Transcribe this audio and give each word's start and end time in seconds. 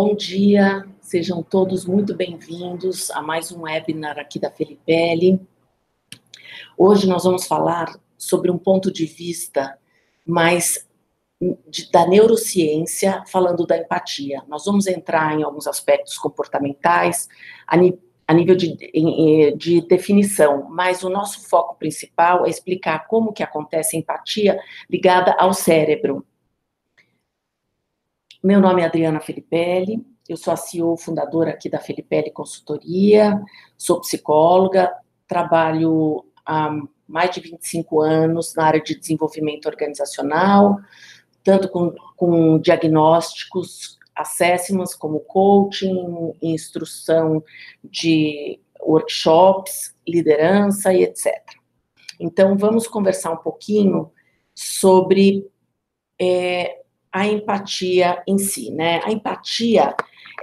Bom 0.00 0.14
dia, 0.14 0.86
sejam 1.00 1.42
todos 1.42 1.84
muito 1.84 2.14
bem-vindos 2.14 3.10
a 3.10 3.20
mais 3.20 3.50
um 3.50 3.62
webinar 3.62 4.16
aqui 4.16 4.38
da 4.38 4.48
Felipelli. 4.48 5.40
Hoje 6.76 7.08
nós 7.08 7.24
vamos 7.24 7.48
falar 7.48 7.98
sobre 8.16 8.48
um 8.48 8.56
ponto 8.56 8.92
de 8.92 9.04
vista 9.06 9.76
mais 10.24 10.86
de, 11.68 11.90
da 11.90 12.06
neurociência, 12.06 13.24
falando 13.26 13.66
da 13.66 13.76
empatia. 13.76 14.40
Nós 14.46 14.66
vamos 14.66 14.86
entrar 14.86 15.36
em 15.36 15.42
alguns 15.42 15.66
aspectos 15.66 16.16
comportamentais, 16.16 17.28
a, 17.66 17.74
a 18.28 18.34
nível 18.34 18.54
de, 18.54 18.76
de 19.56 19.80
definição, 19.80 20.68
mas 20.70 21.02
o 21.02 21.10
nosso 21.10 21.48
foco 21.48 21.74
principal 21.76 22.46
é 22.46 22.50
explicar 22.50 23.08
como 23.08 23.32
que 23.32 23.42
acontece 23.42 23.96
a 23.96 23.98
empatia 23.98 24.60
ligada 24.88 25.34
ao 25.40 25.52
cérebro. 25.52 26.24
Meu 28.42 28.60
nome 28.60 28.82
é 28.82 28.84
Adriana 28.84 29.18
Felipelli, 29.18 30.06
eu 30.28 30.36
sou 30.36 30.52
a 30.52 30.56
CEO 30.56 30.96
fundadora 30.96 31.50
aqui 31.50 31.68
da 31.68 31.80
Felipelli 31.80 32.30
Consultoria, 32.30 33.42
sou 33.76 34.00
psicóloga, 34.00 34.94
trabalho 35.26 36.24
há 36.46 36.70
mais 37.08 37.32
de 37.32 37.40
25 37.40 38.00
anos 38.00 38.54
na 38.54 38.66
área 38.66 38.80
de 38.80 38.94
desenvolvimento 38.94 39.66
organizacional, 39.66 40.78
tanto 41.42 41.68
com, 41.68 41.92
com 42.14 42.60
diagnósticos, 42.60 43.98
assessments, 44.14 44.94
como 44.94 45.18
coaching, 45.18 46.32
instrução 46.40 47.42
de 47.82 48.60
workshops, 48.80 49.96
liderança 50.06 50.92
e 50.92 51.02
etc. 51.02 51.42
Então, 52.20 52.56
vamos 52.56 52.86
conversar 52.86 53.32
um 53.32 53.38
pouquinho 53.38 54.12
sobre 54.54 55.50
é, 56.20 56.77
a 57.12 57.26
empatia 57.26 58.22
em 58.26 58.38
si, 58.38 58.70
né? 58.70 59.00
A 59.04 59.12
empatia, 59.12 59.94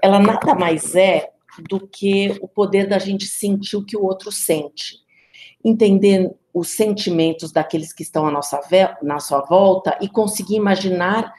ela 0.01 0.19
nada 0.19 0.55
mais 0.55 0.95
é 0.95 1.29
do 1.69 1.87
que 1.87 2.37
o 2.41 2.47
poder 2.47 2.87
da 2.87 2.99
gente 2.99 3.25
sentir 3.25 3.77
o 3.77 3.85
que 3.85 3.95
o 3.95 4.03
outro 4.03 4.31
sente. 4.31 4.99
Entender 5.63 6.31
os 6.53 6.69
sentimentos 6.69 7.51
daqueles 7.51 7.91
que 7.91 8.03
estão 8.03 8.27
à 8.27 8.31
nossa, 8.31 8.59
na 9.01 9.19
sua 9.19 9.41
volta 9.41 9.97
e 10.01 10.07
conseguir 10.07 10.55
imaginar 10.55 11.33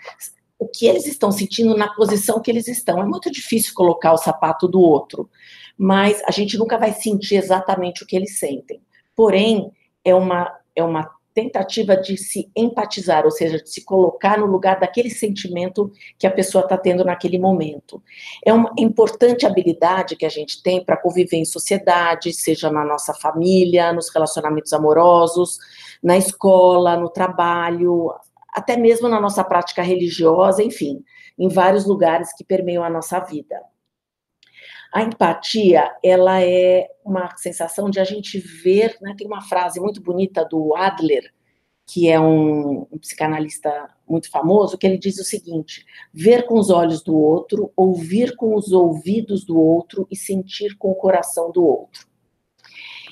o 0.58 0.66
que 0.66 0.86
eles 0.86 1.06
estão 1.06 1.30
sentindo 1.30 1.76
na 1.76 1.92
posição 1.94 2.40
que 2.40 2.50
eles 2.50 2.68
estão. 2.68 3.00
É 3.00 3.04
muito 3.04 3.30
difícil 3.30 3.74
colocar 3.74 4.12
o 4.12 4.18
sapato 4.18 4.66
do 4.66 4.80
outro, 4.80 5.28
mas 5.76 6.22
a 6.26 6.30
gente 6.30 6.58
nunca 6.58 6.78
vai 6.78 6.92
sentir 6.92 7.36
exatamente 7.36 8.02
o 8.02 8.06
que 8.06 8.16
eles 8.16 8.38
sentem. 8.38 8.80
Porém, 9.14 9.70
é 10.04 10.14
uma, 10.14 10.54
é 10.74 10.82
uma 10.82 11.10
tentativa 11.36 11.94
de 11.94 12.16
se 12.16 12.50
empatizar, 12.56 13.26
ou 13.26 13.30
seja, 13.30 13.62
de 13.62 13.68
se 13.68 13.84
colocar 13.84 14.38
no 14.38 14.46
lugar 14.46 14.80
daquele 14.80 15.10
sentimento 15.10 15.92
que 16.18 16.26
a 16.26 16.30
pessoa 16.30 16.64
está 16.64 16.78
tendo 16.78 17.04
naquele 17.04 17.38
momento. 17.38 18.02
É 18.42 18.54
uma 18.54 18.72
importante 18.78 19.44
habilidade 19.44 20.16
que 20.16 20.24
a 20.24 20.30
gente 20.30 20.62
tem 20.62 20.82
para 20.82 20.96
conviver 20.96 21.36
em 21.36 21.44
sociedade, 21.44 22.32
seja 22.32 22.70
na 22.70 22.82
nossa 22.82 23.12
família, 23.12 23.92
nos 23.92 24.08
relacionamentos 24.08 24.72
amorosos, 24.72 25.58
na 26.02 26.16
escola, 26.16 26.96
no 26.96 27.10
trabalho, 27.10 28.14
até 28.50 28.74
mesmo 28.74 29.06
na 29.06 29.20
nossa 29.20 29.44
prática 29.44 29.82
religiosa, 29.82 30.62
enfim, 30.62 31.04
em 31.38 31.48
vários 31.48 31.84
lugares 31.84 32.34
que 32.34 32.44
permeiam 32.44 32.82
a 32.82 32.88
nossa 32.88 33.20
vida. 33.20 33.60
A 34.96 35.02
empatia, 35.02 35.94
ela 36.02 36.40
é 36.40 36.88
uma 37.04 37.36
sensação 37.36 37.90
de 37.90 38.00
a 38.00 38.04
gente 38.04 38.38
ver, 38.38 38.96
né, 39.02 39.14
tem 39.14 39.26
uma 39.26 39.42
frase 39.42 39.78
muito 39.78 40.00
bonita 40.00 40.42
do 40.42 40.74
Adler, 40.74 41.34
que 41.86 42.08
é 42.08 42.18
um, 42.18 42.86
um, 42.90 42.98
psicanalista 42.98 43.90
muito 44.08 44.30
famoso, 44.30 44.78
que 44.78 44.86
ele 44.86 44.96
diz 44.96 45.18
o 45.18 45.22
seguinte: 45.22 45.84
ver 46.14 46.46
com 46.46 46.58
os 46.58 46.70
olhos 46.70 47.02
do 47.02 47.14
outro, 47.14 47.70
ouvir 47.76 48.36
com 48.36 48.54
os 48.54 48.72
ouvidos 48.72 49.44
do 49.44 49.60
outro 49.60 50.08
e 50.10 50.16
sentir 50.16 50.78
com 50.78 50.92
o 50.92 50.94
coração 50.94 51.52
do 51.52 51.62
outro. 51.62 52.08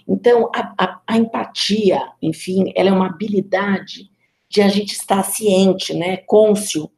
Então, 0.09 0.51
a, 0.55 0.75
a, 0.79 1.03
a 1.07 1.19
empatia, 1.19 2.01
enfim, 2.23 2.73
ela 2.75 2.89
é 2.89 2.93
uma 2.95 3.09
habilidade 3.09 4.11
de 4.49 4.63
a 4.63 4.69
gente 4.69 4.95
estar 4.95 5.23
ciente, 5.23 5.93
né, 5.93 6.17
cônscio 6.17 6.91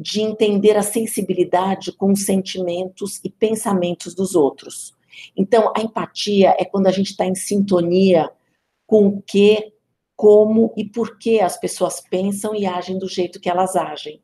de 0.00 0.20
entender 0.20 0.76
a 0.76 0.82
sensibilidade 0.82 1.92
com 1.92 2.12
os 2.12 2.24
sentimentos 2.24 3.20
e 3.24 3.30
pensamentos 3.30 4.14
dos 4.14 4.34
outros. 4.34 4.94
Então, 5.36 5.72
a 5.76 5.80
empatia 5.80 6.56
é 6.58 6.64
quando 6.64 6.86
a 6.86 6.92
gente 6.92 7.10
está 7.10 7.26
em 7.26 7.34
sintonia 7.34 8.30
com 8.86 9.06
o 9.06 9.22
que, 9.22 9.72
como 10.16 10.72
e 10.76 10.84
por 10.84 11.18
que 11.18 11.40
as 11.40 11.58
pessoas 11.58 12.00
pensam 12.00 12.54
e 12.54 12.66
agem 12.66 12.98
do 12.98 13.08
jeito 13.08 13.40
que 13.40 13.50
elas 13.50 13.76
agem. 13.76 14.20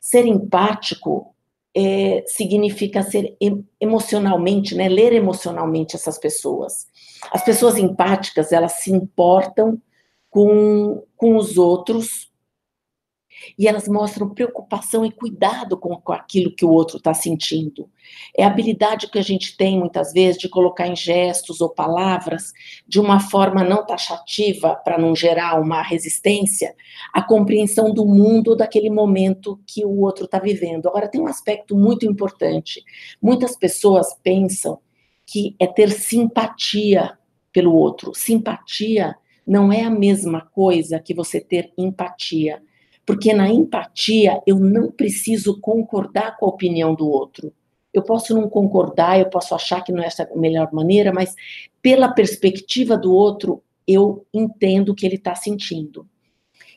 Ser 0.00 0.26
empático 0.26 1.34
é, 1.74 2.24
significa 2.26 3.02
ser 3.02 3.36
emocionalmente, 3.80 4.74
né, 4.74 4.88
ler 4.88 5.12
emocionalmente 5.12 5.94
essas 5.94 6.18
pessoas. 6.18 6.88
As 7.30 7.44
pessoas 7.44 7.76
empáticas, 7.76 8.52
elas 8.52 8.72
se 8.72 8.90
importam 8.90 9.80
com, 10.28 11.04
com 11.16 11.36
os 11.36 11.58
outros 11.58 12.29
e 13.58 13.66
elas 13.66 13.88
mostram 13.88 14.28
preocupação 14.28 15.04
e 15.04 15.10
cuidado 15.10 15.76
com, 15.76 16.00
aquilo 16.12 16.54
que 16.54 16.64
o 16.64 16.70
outro 16.70 16.98
está 16.98 17.14
sentindo. 17.14 17.88
É 18.36 18.44
a 18.44 18.48
habilidade 18.48 19.08
que 19.08 19.18
a 19.18 19.22
gente 19.22 19.56
tem, 19.56 19.78
muitas 19.78 20.12
vezes, 20.12 20.40
de 20.40 20.48
colocar 20.48 20.86
em 20.86 20.96
gestos 20.96 21.60
ou 21.60 21.68
palavras, 21.68 22.52
de 22.86 23.00
uma 23.00 23.20
forma 23.20 23.62
não 23.62 23.84
taxativa, 23.84 24.74
para 24.74 24.98
não 24.98 25.14
gerar 25.14 25.60
uma 25.60 25.82
resistência, 25.82 26.74
a 27.12 27.22
compreensão 27.22 27.92
do 27.92 28.04
mundo 28.04 28.56
daquele 28.56 28.90
momento 28.90 29.60
que 29.66 29.84
o 29.84 30.00
outro 30.00 30.24
está 30.24 30.38
vivendo. 30.38 30.88
Agora, 30.88 31.08
tem 31.08 31.20
um 31.20 31.28
aspecto 31.28 31.76
muito 31.76 32.06
importante. 32.06 32.82
Muitas 33.20 33.56
pessoas 33.56 34.14
pensam 34.22 34.78
que 35.26 35.54
é 35.60 35.66
ter 35.66 35.90
simpatia 35.90 37.16
pelo 37.52 37.72
outro. 37.72 38.12
Simpatia 38.14 39.14
não 39.46 39.72
é 39.72 39.82
a 39.82 39.90
mesma 39.90 40.40
coisa 40.40 41.00
que 41.00 41.14
você 41.14 41.40
ter 41.40 41.72
empatia. 41.76 42.62
Porque 43.10 43.34
na 43.34 43.50
empatia 43.50 44.40
eu 44.46 44.60
não 44.60 44.88
preciso 44.88 45.60
concordar 45.60 46.36
com 46.36 46.46
a 46.46 46.48
opinião 46.48 46.94
do 46.94 47.10
outro. 47.10 47.52
Eu 47.92 48.02
posso 48.02 48.32
não 48.32 48.48
concordar, 48.48 49.18
eu 49.18 49.28
posso 49.28 49.52
achar 49.52 49.82
que 49.82 49.90
não 49.90 50.00
é 50.00 50.06
essa 50.06 50.30
a 50.32 50.38
melhor 50.38 50.72
maneira, 50.72 51.12
mas 51.12 51.34
pela 51.82 52.12
perspectiva 52.12 52.96
do 52.96 53.12
outro, 53.12 53.64
eu 53.84 54.24
entendo 54.32 54.90
o 54.90 54.94
que 54.94 55.04
ele 55.04 55.16
está 55.16 55.34
sentindo. 55.34 56.06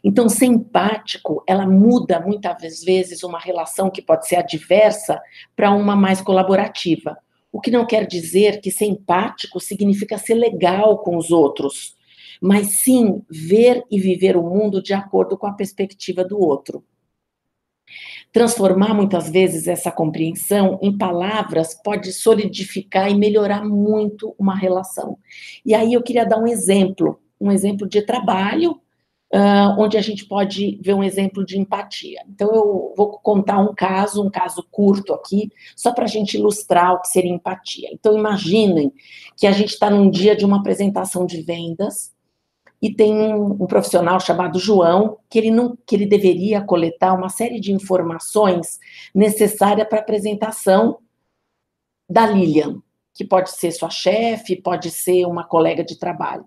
Então, 0.03 0.27
ser 0.27 0.47
empático, 0.47 1.43
ela 1.45 1.67
muda 1.67 2.19
muitas 2.19 2.83
vezes 2.83 3.21
uma 3.21 3.37
relação 3.37 3.91
que 3.91 4.01
pode 4.01 4.27
ser 4.27 4.37
adversa 4.37 5.21
para 5.55 5.69
uma 5.69 5.95
mais 5.95 6.19
colaborativa. 6.19 7.15
O 7.51 7.61
que 7.61 7.69
não 7.69 7.85
quer 7.85 8.07
dizer 8.07 8.59
que 8.59 8.71
ser 8.71 8.85
empático 8.85 9.59
significa 9.59 10.17
ser 10.17 10.33
legal 10.33 10.97
com 10.97 11.15
os 11.15 11.29
outros 11.29 11.95
mas 12.43 12.81
sim 12.81 13.23
ver 13.29 13.85
e 13.89 13.97
viver 13.97 14.35
o 14.35 14.43
mundo 14.43 14.83
de 14.83 14.93
acordo 14.93 15.37
com 15.37 15.47
a 15.47 15.53
perspectiva 15.53 16.25
do 16.25 16.37
outro. 16.37 16.83
Transformar 18.33 18.93
muitas 18.93 19.29
vezes 19.29 19.65
essa 19.65 19.89
compreensão 19.89 20.77
em 20.81 20.97
palavras 20.97 21.73
pode 21.73 22.11
solidificar 22.11 23.09
e 23.09 23.15
melhorar 23.15 23.63
muito 23.63 24.35
uma 24.37 24.57
relação. 24.57 25.17
E 25.65 25.73
aí 25.73 25.93
eu 25.93 26.03
queria 26.03 26.25
dar 26.25 26.37
um 26.37 26.45
exemplo, 26.45 27.17
um 27.39 27.49
exemplo 27.49 27.87
de 27.87 28.01
trabalho, 28.01 28.71
uh, 29.33 29.79
onde 29.79 29.97
a 29.97 30.01
gente 30.01 30.25
pode 30.25 30.77
ver 30.83 30.95
um 30.95 31.03
exemplo 31.03 31.45
de 31.45 31.57
empatia. 31.57 32.25
Então 32.27 32.53
eu 32.53 32.93
vou 32.97 33.19
contar 33.19 33.59
um 33.59 33.73
caso, 33.73 34.21
um 34.21 34.29
caso 34.29 34.67
curto 34.69 35.13
aqui, 35.13 35.49
só 35.77 35.93
para 35.93 36.03
a 36.03 36.09
gente 36.09 36.35
ilustrar 36.35 36.93
o 36.93 36.99
que 36.99 37.07
seria 37.07 37.31
empatia. 37.31 37.87
Então 37.93 38.17
imaginem 38.17 38.91
que 39.37 39.47
a 39.47 39.51
gente 39.53 39.69
está 39.69 39.89
num 39.89 40.09
dia 40.09 40.35
de 40.35 40.43
uma 40.43 40.57
apresentação 40.57 41.25
de 41.25 41.41
vendas 41.41 42.11
e 42.83 42.93
tem 42.93 43.33
um, 43.33 43.63
um, 43.63 43.65
profissional 43.65 44.19
chamado 44.19 44.59
João 44.59 45.17
que 45.29 45.39
ele 45.39 45.49
não 45.49 45.77
que 45.87 45.95
ele 45.95 46.05
deveria 46.05 46.61
coletar 46.61 47.13
uma 47.13 47.29
série 47.29 47.57
de 47.57 47.71
informações 47.71 48.77
necessárias 49.15 49.87
para 49.87 49.99
a 49.99 50.01
apresentação 50.01 50.99
da 52.09 52.27
Lilian, 52.27 52.81
que 53.13 53.23
pode 53.23 53.51
ser 53.51 53.71
sua 53.71 53.89
chefe, 53.89 54.61
pode 54.61 54.91
ser 54.91 55.25
uma 55.25 55.45
colega 55.45 55.81
de 55.81 55.97
trabalho. 55.97 56.45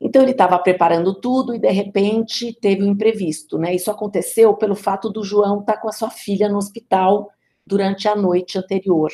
Então 0.00 0.22
ele 0.22 0.32
estava 0.32 0.58
preparando 0.58 1.14
tudo 1.14 1.54
e 1.54 1.60
de 1.60 1.70
repente 1.70 2.52
teve 2.60 2.82
um 2.82 2.90
imprevisto, 2.90 3.58
né? 3.58 3.72
Isso 3.76 3.92
aconteceu 3.92 4.54
pelo 4.54 4.74
fato 4.74 5.08
do 5.08 5.22
João 5.22 5.60
estar 5.60 5.74
tá 5.74 5.80
com 5.80 5.88
a 5.88 5.92
sua 5.92 6.10
filha 6.10 6.48
no 6.48 6.58
hospital 6.58 7.30
durante 7.64 8.08
a 8.08 8.16
noite 8.16 8.58
anterior 8.58 9.12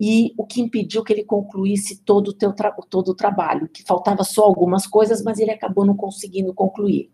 e 0.00 0.32
o 0.36 0.46
que 0.46 0.60
impediu 0.60 1.02
que 1.02 1.12
ele 1.12 1.24
concluísse 1.24 2.02
todo 2.02 2.28
o, 2.28 2.32
teu 2.32 2.54
todo 2.88 3.08
o 3.08 3.14
trabalho, 3.14 3.68
que 3.68 3.82
faltava 3.82 4.22
só 4.22 4.44
algumas 4.44 4.86
coisas, 4.86 5.22
mas 5.22 5.38
ele 5.38 5.50
acabou 5.50 5.84
não 5.84 5.96
conseguindo 5.96 6.54
concluir. 6.54 7.10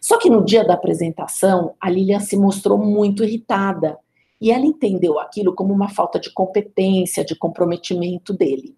Só 0.00 0.18
que 0.18 0.28
no 0.28 0.44
dia 0.44 0.64
da 0.64 0.74
apresentação, 0.74 1.74
a 1.80 1.88
Lilian 1.88 2.20
se 2.20 2.36
mostrou 2.36 2.78
muito 2.78 3.24
irritada, 3.24 3.98
e 4.40 4.50
ela 4.50 4.66
entendeu 4.66 5.18
aquilo 5.18 5.54
como 5.54 5.72
uma 5.72 5.88
falta 5.88 6.20
de 6.20 6.30
competência, 6.30 7.24
de 7.24 7.34
comprometimento 7.34 8.34
dele. 8.34 8.76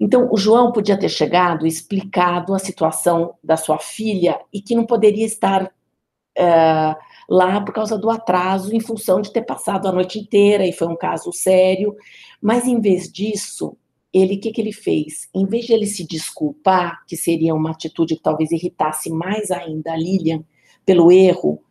Então, 0.00 0.28
o 0.32 0.36
João 0.36 0.72
podia 0.72 0.98
ter 0.98 1.10
chegado 1.10 1.66
e 1.66 1.68
explicado 1.68 2.54
a 2.54 2.58
situação 2.58 3.34
da 3.44 3.56
sua 3.56 3.78
filha 3.78 4.40
e 4.52 4.60
que 4.60 4.74
não 4.74 4.84
poderia 4.84 5.26
estar 5.26 5.64
uh, 5.64 6.96
lá 7.32 7.62
por 7.62 7.72
causa 7.72 7.96
do 7.96 8.10
atraso, 8.10 8.76
em 8.76 8.78
função 8.78 9.22
de 9.22 9.32
ter 9.32 9.40
passado 9.40 9.88
a 9.88 9.92
noite 9.92 10.18
inteira, 10.18 10.66
e 10.66 10.72
foi 10.72 10.86
um 10.86 10.96
caso 10.96 11.32
sério. 11.32 11.96
Mas 12.42 12.66
em 12.66 12.78
vez 12.78 13.10
disso, 13.10 13.74
ele, 14.12 14.36
o 14.36 14.40
que, 14.40 14.52
que 14.52 14.60
ele 14.60 14.72
fez? 14.72 15.30
Em 15.34 15.46
vez 15.46 15.64
de 15.64 15.72
ele 15.72 15.86
se 15.86 16.06
desculpar, 16.06 17.02
que 17.06 17.16
seria 17.16 17.54
uma 17.54 17.70
atitude 17.70 18.16
que 18.16 18.22
talvez 18.22 18.52
irritasse 18.52 19.10
mais 19.10 19.50
ainda 19.50 19.94
a 19.94 19.96
Lilian 19.96 20.44
pelo 20.84 21.10
erro, 21.10 21.62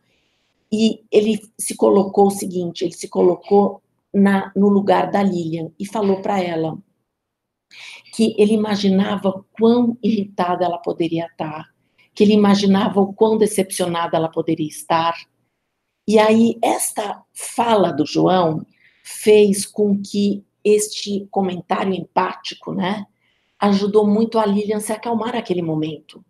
e 0.72 1.04
ele 1.12 1.40
se 1.56 1.76
colocou 1.76 2.26
o 2.26 2.30
seguinte, 2.32 2.82
ele 2.84 2.94
se 2.94 3.06
colocou 3.06 3.80
na, 4.12 4.50
no 4.56 4.68
lugar 4.68 5.12
da 5.12 5.22
Lilian 5.22 5.70
e 5.78 5.86
falou 5.86 6.20
para 6.20 6.42
ela 6.42 6.76
que 8.12 8.34
ele 8.36 8.54
imaginava 8.54 9.44
quão 9.52 9.96
irritada 10.02 10.64
ela 10.64 10.78
poderia 10.78 11.26
estar, 11.26 11.68
que 12.12 12.24
ele 12.24 12.32
imaginava 12.32 13.00
o 13.00 13.12
quão 13.12 13.38
decepcionada 13.38 14.16
ela 14.16 14.28
poderia 14.28 14.66
estar. 14.66 15.14
E 16.12 16.18
aí, 16.18 16.58
esta 16.60 17.24
fala 17.32 17.90
do 17.90 18.04
João 18.04 18.66
fez 19.02 19.64
com 19.64 19.98
que 19.98 20.44
este 20.62 21.26
comentário 21.30 21.94
empático, 21.94 22.74
né, 22.74 23.06
ajudou 23.58 24.06
muito 24.06 24.38
a 24.38 24.44
Lilian 24.44 24.78
se 24.78 24.92
acalmar 24.92 25.32
naquele 25.32 25.62
momento. 25.62 26.22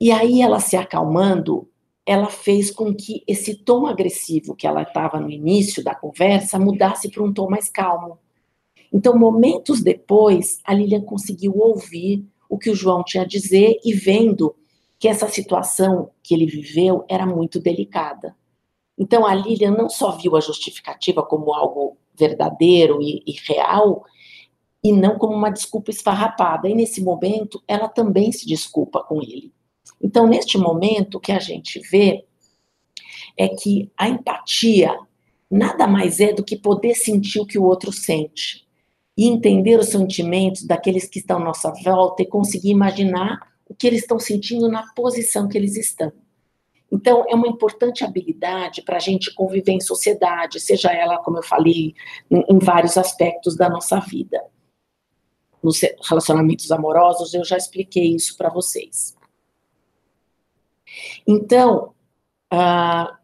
E 0.00 0.10
aí, 0.10 0.40
ela 0.40 0.58
se 0.58 0.74
acalmando, 0.74 1.68
ela 2.06 2.30
fez 2.30 2.70
com 2.70 2.94
que 2.94 3.22
esse 3.26 3.56
tom 3.56 3.86
agressivo 3.86 4.56
que 4.56 4.66
ela 4.66 4.80
estava 4.80 5.20
no 5.20 5.30
início 5.30 5.84
da 5.84 5.94
conversa 5.94 6.58
mudasse 6.58 7.10
para 7.10 7.22
um 7.22 7.34
tom 7.34 7.50
mais 7.50 7.68
calmo. 7.68 8.18
Então, 8.90 9.18
momentos 9.18 9.82
depois, 9.82 10.60
a 10.64 10.72
Lilian 10.72 11.02
conseguiu 11.02 11.58
ouvir 11.58 12.24
o 12.48 12.56
que 12.56 12.70
o 12.70 12.74
João 12.74 13.04
tinha 13.04 13.24
a 13.24 13.28
dizer 13.28 13.78
e 13.84 13.92
vendo 13.92 14.56
que 14.98 15.08
essa 15.08 15.28
situação 15.28 16.08
que 16.22 16.32
ele 16.32 16.46
viveu 16.46 17.04
era 17.06 17.26
muito 17.26 17.60
delicada. 17.60 18.34
Então, 18.98 19.26
a 19.26 19.34
Lilian 19.34 19.72
não 19.72 19.88
só 19.88 20.12
viu 20.12 20.36
a 20.36 20.40
justificativa 20.40 21.22
como 21.22 21.52
algo 21.52 21.98
verdadeiro 22.18 23.00
e, 23.02 23.22
e 23.26 23.32
real, 23.46 24.04
e 24.82 24.92
não 24.92 25.18
como 25.18 25.34
uma 25.34 25.50
desculpa 25.50 25.90
esfarrapada. 25.90 26.68
E 26.68 26.74
nesse 26.74 27.02
momento, 27.02 27.62
ela 27.68 27.88
também 27.88 28.32
se 28.32 28.46
desculpa 28.46 29.02
com 29.02 29.20
ele. 29.20 29.52
Então, 30.00 30.26
neste 30.26 30.56
momento, 30.56 31.16
o 31.16 31.20
que 31.20 31.32
a 31.32 31.38
gente 31.38 31.80
vê 31.90 32.24
é 33.36 33.48
que 33.48 33.90
a 33.96 34.08
empatia 34.08 34.96
nada 35.50 35.86
mais 35.86 36.20
é 36.20 36.32
do 36.32 36.44
que 36.44 36.56
poder 36.56 36.94
sentir 36.94 37.40
o 37.40 37.46
que 37.46 37.58
o 37.58 37.64
outro 37.64 37.92
sente 37.92 38.66
e 39.16 39.26
entender 39.26 39.78
os 39.78 39.88
sentimentos 39.88 40.64
daqueles 40.64 41.08
que 41.08 41.18
estão 41.18 41.38
à 41.38 41.44
nossa 41.44 41.72
volta 41.84 42.22
e 42.22 42.28
conseguir 42.28 42.70
imaginar 42.70 43.38
o 43.68 43.74
que 43.74 43.86
eles 43.86 44.00
estão 44.00 44.18
sentindo 44.18 44.68
na 44.68 44.84
posição 44.94 45.48
que 45.48 45.56
eles 45.56 45.76
estão. 45.76 46.12
Então, 46.90 47.24
é 47.28 47.34
uma 47.34 47.48
importante 47.48 48.04
habilidade 48.04 48.82
para 48.82 48.96
a 48.96 49.00
gente 49.00 49.34
conviver 49.34 49.72
em 49.72 49.80
sociedade, 49.80 50.60
seja 50.60 50.92
ela, 50.92 51.18
como 51.18 51.38
eu 51.38 51.42
falei, 51.42 51.94
em, 52.30 52.44
em 52.48 52.58
vários 52.58 52.96
aspectos 52.96 53.56
da 53.56 53.68
nossa 53.68 53.98
vida. 53.98 54.42
Nos 55.62 55.80
relacionamentos 56.08 56.70
amorosos, 56.70 57.34
eu 57.34 57.44
já 57.44 57.56
expliquei 57.56 58.14
isso 58.14 58.36
para 58.36 58.48
vocês. 58.48 59.16
Então, 61.26 61.92
uh, 62.52 63.16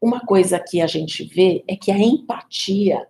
uma 0.00 0.20
coisa 0.20 0.58
que 0.60 0.80
a 0.80 0.86
gente 0.86 1.24
vê 1.24 1.64
é 1.66 1.76
que 1.76 1.90
a 1.90 1.98
empatia 1.98 3.08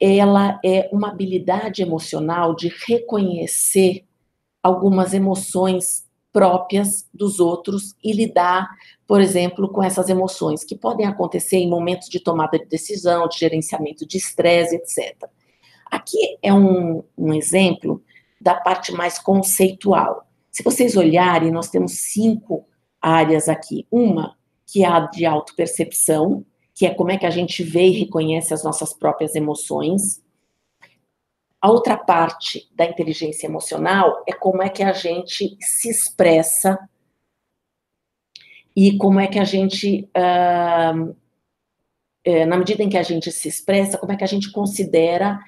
ela 0.00 0.60
é 0.64 0.88
uma 0.92 1.08
habilidade 1.08 1.82
emocional 1.82 2.54
de 2.54 2.68
reconhecer 2.86 4.04
algumas 4.62 5.14
emoções 5.14 6.03
próprias 6.34 7.08
dos 7.14 7.38
outros 7.38 7.94
e 8.02 8.12
lidar, 8.12 8.68
por 9.06 9.20
exemplo, 9.20 9.68
com 9.68 9.80
essas 9.80 10.08
emoções 10.08 10.64
que 10.64 10.76
podem 10.76 11.06
acontecer 11.06 11.58
em 11.58 11.70
momentos 11.70 12.08
de 12.08 12.18
tomada 12.18 12.58
de 12.58 12.66
decisão, 12.66 13.28
de 13.28 13.38
gerenciamento 13.38 14.04
de 14.04 14.18
estresse, 14.18 14.74
etc. 14.74 15.30
Aqui 15.88 16.36
é 16.42 16.52
um, 16.52 17.04
um 17.16 17.32
exemplo 17.32 18.02
da 18.40 18.56
parte 18.56 18.92
mais 18.92 19.16
conceitual. 19.16 20.26
Se 20.50 20.64
vocês 20.64 20.96
olharem, 20.96 21.52
nós 21.52 21.70
temos 21.70 21.92
cinco 21.92 22.66
áreas 23.00 23.48
aqui. 23.48 23.86
Uma 23.88 24.36
que 24.66 24.82
é 24.82 24.88
a 24.88 25.00
de 25.00 25.24
autopercepção, 25.24 26.44
que 26.74 26.84
é 26.84 26.92
como 26.92 27.12
é 27.12 27.16
que 27.16 27.26
a 27.26 27.30
gente 27.30 27.62
vê 27.62 27.86
e 27.86 28.00
reconhece 28.00 28.52
as 28.52 28.64
nossas 28.64 28.92
próprias 28.92 29.36
emoções. 29.36 30.20
A 31.64 31.70
outra 31.70 31.96
parte 31.96 32.68
da 32.74 32.84
inteligência 32.84 33.46
emocional 33.46 34.22
é 34.26 34.34
como 34.34 34.62
é 34.62 34.68
que 34.68 34.82
a 34.82 34.92
gente 34.92 35.56
se 35.62 35.88
expressa 35.88 36.78
e 38.76 38.98
como 38.98 39.18
é 39.18 39.26
que 39.26 39.38
a 39.38 39.44
gente, 39.44 40.06
uh, 40.14 41.16
é, 42.22 42.44
na 42.44 42.58
medida 42.58 42.82
em 42.82 42.90
que 42.90 42.98
a 42.98 43.02
gente 43.02 43.32
se 43.32 43.48
expressa, 43.48 43.96
como 43.96 44.12
é 44.12 44.16
que 44.18 44.24
a 44.24 44.26
gente 44.26 44.52
considera 44.52 45.40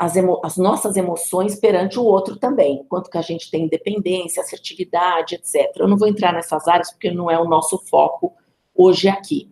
as, 0.00 0.16
as, 0.42 0.56
nossas 0.56 0.96
emoções 0.96 1.54
perante 1.54 2.00
o 2.00 2.04
outro 2.04 2.34
também, 2.36 2.84
quanto 2.88 3.08
que 3.08 3.18
a 3.18 3.22
gente 3.22 3.48
tem 3.48 3.66
independência, 3.66 4.42
assertividade, 4.42 5.36
etc. 5.36 5.70
Eu 5.76 5.86
não 5.86 5.96
vou 5.96 6.08
entrar 6.08 6.32
nessas 6.32 6.66
áreas 6.66 6.90
porque 6.90 7.12
não 7.12 7.30
é 7.30 7.38
o 7.38 7.48
nosso 7.48 7.78
foco 7.78 8.34
hoje 8.74 9.06
aqui. 9.06 9.48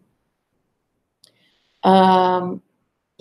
Um, 1.87 2.61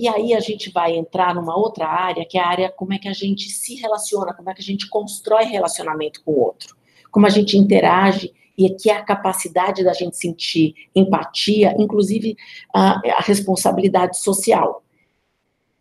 e 0.02 0.08
aí 0.08 0.34
a 0.34 0.40
gente 0.40 0.72
vai 0.72 0.98
entrar 0.98 1.36
numa 1.36 1.56
outra 1.56 1.88
área, 1.88 2.26
que 2.26 2.36
é 2.36 2.42
a 2.42 2.48
área 2.48 2.72
como 2.72 2.92
é 2.92 2.98
que 2.98 3.08
a 3.08 3.14
gente 3.14 3.52
se 3.52 3.76
relaciona, 3.76 4.34
como 4.34 4.50
é 4.50 4.54
que 4.56 4.60
a 4.60 4.64
gente 4.64 4.90
constrói 4.90 5.44
relacionamento 5.44 6.24
com 6.24 6.32
o 6.32 6.40
outro, 6.40 6.76
como 7.12 7.28
a 7.28 7.30
gente 7.30 7.56
interage 7.56 8.34
e 8.58 8.68
que 8.72 8.90
é 8.90 8.96
a 8.96 9.04
capacidade 9.04 9.84
da 9.84 9.94
gente 9.94 10.18
sentir 10.18 10.74
empatia, 10.96 11.76
inclusive 11.78 12.36
a, 12.74 13.00
a 13.16 13.22
responsabilidade 13.22 14.18
social. 14.18 14.84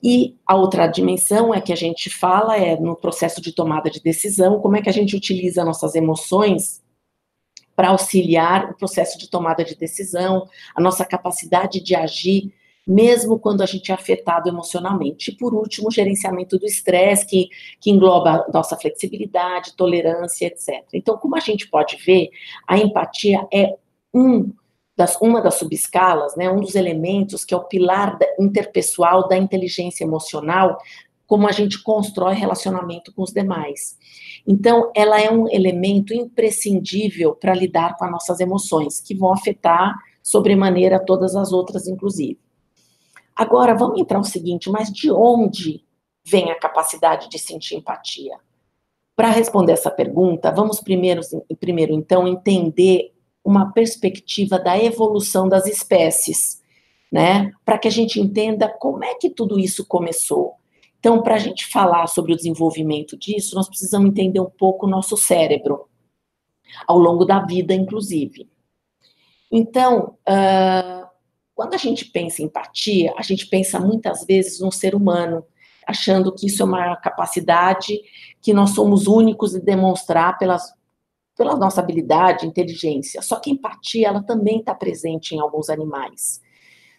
E 0.02 0.36
a 0.46 0.54
outra 0.54 0.86
dimensão 0.86 1.54
é 1.54 1.60
que 1.62 1.72
a 1.72 1.76
gente 1.76 2.10
fala 2.10 2.58
é 2.58 2.78
no 2.78 2.94
processo 2.94 3.40
de 3.40 3.52
tomada 3.52 3.88
de 3.88 4.02
decisão, 4.02 4.60
como 4.60 4.76
é 4.76 4.82
que 4.82 4.90
a 4.90 4.92
gente 4.92 5.16
utiliza 5.16 5.64
nossas 5.64 5.94
emoções 5.94 6.82
para 7.74 7.88
auxiliar 7.88 8.70
o 8.70 8.76
processo 8.76 9.18
de 9.18 9.30
tomada 9.30 9.64
de 9.64 9.74
decisão, 9.74 10.46
a 10.74 10.80
nossa 10.82 11.06
capacidade 11.06 11.80
de 11.80 11.94
agir 11.94 12.52
mesmo 12.90 13.38
quando 13.38 13.62
a 13.62 13.66
gente 13.66 13.92
é 13.92 13.94
afetado 13.94 14.48
emocionalmente. 14.48 15.30
E, 15.30 15.36
por 15.36 15.54
último, 15.54 15.86
o 15.86 15.92
gerenciamento 15.92 16.58
do 16.58 16.66
estresse, 16.66 17.24
que, 17.24 17.48
que 17.80 17.88
engloba 17.88 18.44
nossa 18.52 18.76
flexibilidade, 18.76 19.76
tolerância, 19.76 20.46
etc. 20.46 20.84
Então, 20.92 21.16
como 21.16 21.36
a 21.36 21.40
gente 21.40 21.68
pode 21.70 21.96
ver, 22.04 22.30
a 22.66 22.76
empatia 22.76 23.46
é 23.54 23.76
um 24.12 24.52
das, 24.96 25.16
uma 25.20 25.40
das 25.40 25.54
subescalas, 25.54 26.34
né, 26.34 26.50
um 26.50 26.60
dos 26.60 26.74
elementos 26.74 27.44
que 27.44 27.54
é 27.54 27.56
o 27.56 27.62
pilar 27.62 28.18
interpessoal 28.40 29.28
da 29.28 29.36
inteligência 29.38 30.02
emocional, 30.02 30.76
como 31.28 31.46
a 31.46 31.52
gente 31.52 31.80
constrói 31.84 32.34
relacionamento 32.34 33.14
com 33.14 33.22
os 33.22 33.32
demais. 33.32 33.96
Então, 34.44 34.90
ela 34.96 35.20
é 35.20 35.30
um 35.30 35.48
elemento 35.48 36.12
imprescindível 36.12 37.36
para 37.36 37.54
lidar 37.54 37.96
com 37.96 38.04
as 38.04 38.10
nossas 38.10 38.40
emoções, 38.40 39.00
que 39.00 39.14
vão 39.14 39.32
afetar 39.32 39.94
sobremaneira 40.20 40.98
todas 40.98 41.36
as 41.36 41.52
outras, 41.52 41.86
inclusive. 41.86 42.49
Agora, 43.40 43.74
vamos 43.74 43.98
entrar 43.98 44.18
no 44.18 44.24
seguinte, 44.24 44.68
mas 44.68 44.92
de 44.92 45.10
onde 45.10 45.82
vem 46.22 46.50
a 46.50 46.58
capacidade 46.58 47.26
de 47.30 47.38
sentir 47.38 47.74
empatia? 47.74 48.36
Para 49.16 49.30
responder 49.30 49.72
essa 49.72 49.90
pergunta, 49.90 50.52
vamos 50.52 50.78
primeiro, 50.82 51.22
primeiro, 51.58 51.94
então, 51.94 52.28
entender 52.28 53.14
uma 53.42 53.72
perspectiva 53.72 54.58
da 54.58 54.76
evolução 54.78 55.48
das 55.48 55.64
espécies, 55.64 56.62
né? 57.10 57.50
Para 57.64 57.78
que 57.78 57.88
a 57.88 57.90
gente 57.90 58.20
entenda 58.20 58.68
como 58.68 59.02
é 59.02 59.14
que 59.14 59.30
tudo 59.30 59.58
isso 59.58 59.86
começou. 59.86 60.56
Então, 60.98 61.22
para 61.22 61.36
a 61.36 61.38
gente 61.38 61.66
falar 61.66 62.08
sobre 62.08 62.34
o 62.34 62.36
desenvolvimento 62.36 63.16
disso, 63.16 63.56
nós 63.56 63.70
precisamos 63.70 64.10
entender 64.10 64.40
um 64.40 64.50
pouco 64.50 64.84
o 64.84 64.90
nosso 64.90 65.16
cérebro, 65.16 65.88
ao 66.86 66.98
longo 66.98 67.24
da 67.24 67.40
vida, 67.40 67.72
inclusive. 67.72 68.50
Então, 69.50 70.18
uh, 70.28 70.99
quando 71.60 71.74
a 71.74 71.76
gente 71.76 72.06
pensa 72.06 72.40
em 72.40 72.46
empatia, 72.46 73.12
a 73.18 73.22
gente 73.22 73.46
pensa 73.46 73.78
muitas 73.78 74.24
vezes 74.24 74.60
no 74.60 74.72
ser 74.72 74.94
humano, 74.94 75.44
achando 75.86 76.34
que 76.34 76.46
isso 76.46 76.62
é 76.62 76.64
uma 76.64 76.96
capacidade 76.96 78.00
que 78.40 78.54
nós 78.54 78.70
somos 78.70 79.06
únicos 79.06 79.52
de 79.52 79.60
demonstrar 79.60 80.38
pelas, 80.38 80.72
pela 81.36 81.54
nossa 81.56 81.82
habilidade, 81.82 82.46
inteligência. 82.46 83.20
Só 83.20 83.38
que 83.38 83.50
empatia, 83.50 84.08
ela 84.08 84.22
também 84.22 84.60
está 84.60 84.74
presente 84.74 85.34
em 85.34 85.38
alguns 85.38 85.68
animais. 85.68 86.40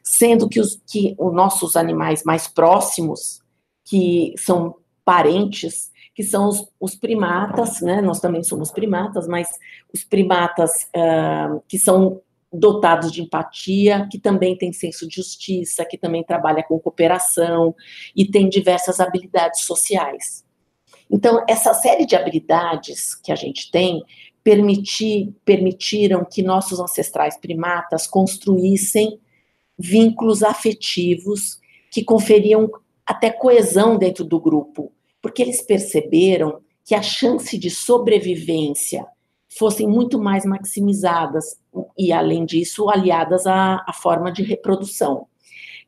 Sendo 0.03 0.48
que 0.48 0.60
os, 0.60 0.80
que 0.88 1.15
os 1.18 1.34
nossos 1.34 1.75
animais 1.75 2.22
mais 2.24 2.48
próximos, 2.48 3.41
que 3.84 4.36
são 4.38 4.75
parentes, 5.03 5.91
que 6.13 6.22
são 6.22 6.48
os, 6.48 6.72
os, 6.80 6.94
primatas, 6.94 7.82
né? 7.82 8.00
Nós 8.00 8.20
também 8.20 8.44
somos 8.44 8.70
primatas, 8.70 9.27
mas 9.27 9.50
os 9.91 10.03
primatas 10.03 10.88
uh, 10.96 11.63
que 11.68 11.80
são 11.80 12.22
dotados 12.51 13.12
de 13.12 13.22
empatia, 13.22 14.08
que 14.12 14.20
também 14.20 14.58
tem 14.58 14.74
senso 14.74 15.08
de 15.08 15.15
justiça, 15.15 15.86
que 15.86 15.98
também 15.98 16.24
trabalha 16.24 16.63
com 16.63 16.79
cooperação 16.79 17.74
e 18.15 18.25
tem 18.25 18.50
diversas 18.50 19.00
habilidades 19.00 19.63
sociais. 19.63 20.43
Então, 21.10 21.43
essa 21.48 21.74
série 21.74 22.05
de 22.05 22.15
habilidades 22.15 23.15
que 23.15 23.31
a 23.31 23.36
gente 23.36 23.72
tem 23.72 24.01
permitir, 24.43 25.34
permitiram 25.46 26.25
que 26.25 26.41
nossos 26.41 26.79
ancestrais 26.79 27.38
primatas 27.38 28.08
construíssem 28.08 29.20
vínculos 29.77 30.43
afetivos 30.43 31.60
que 31.91 32.03
conferiam 32.03 32.70
até 33.05 33.29
coesão 33.29 33.98
dentro 33.98 34.24
do 34.24 34.39
grupo, 34.39 34.91
porque 35.22 35.41
eles 35.41 35.62
perceberam 35.62 36.62
que 36.86 36.96
a 36.96 37.01
chance 37.01 37.58
de 37.58 37.70
sobrevivência 37.70 39.05
fossem 39.58 39.88
muito 39.88 40.17
mais 40.20 40.46
maximizadas 40.46 41.60
e, 41.98 42.12
além 42.12 42.46
disso, 42.46 42.89
aliadas 42.89 43.46
à, 43.46 43.84
à 43.88 43.93
forma 43.93 44.31
de 44.31 44.43
reprodução. 44.43 45.27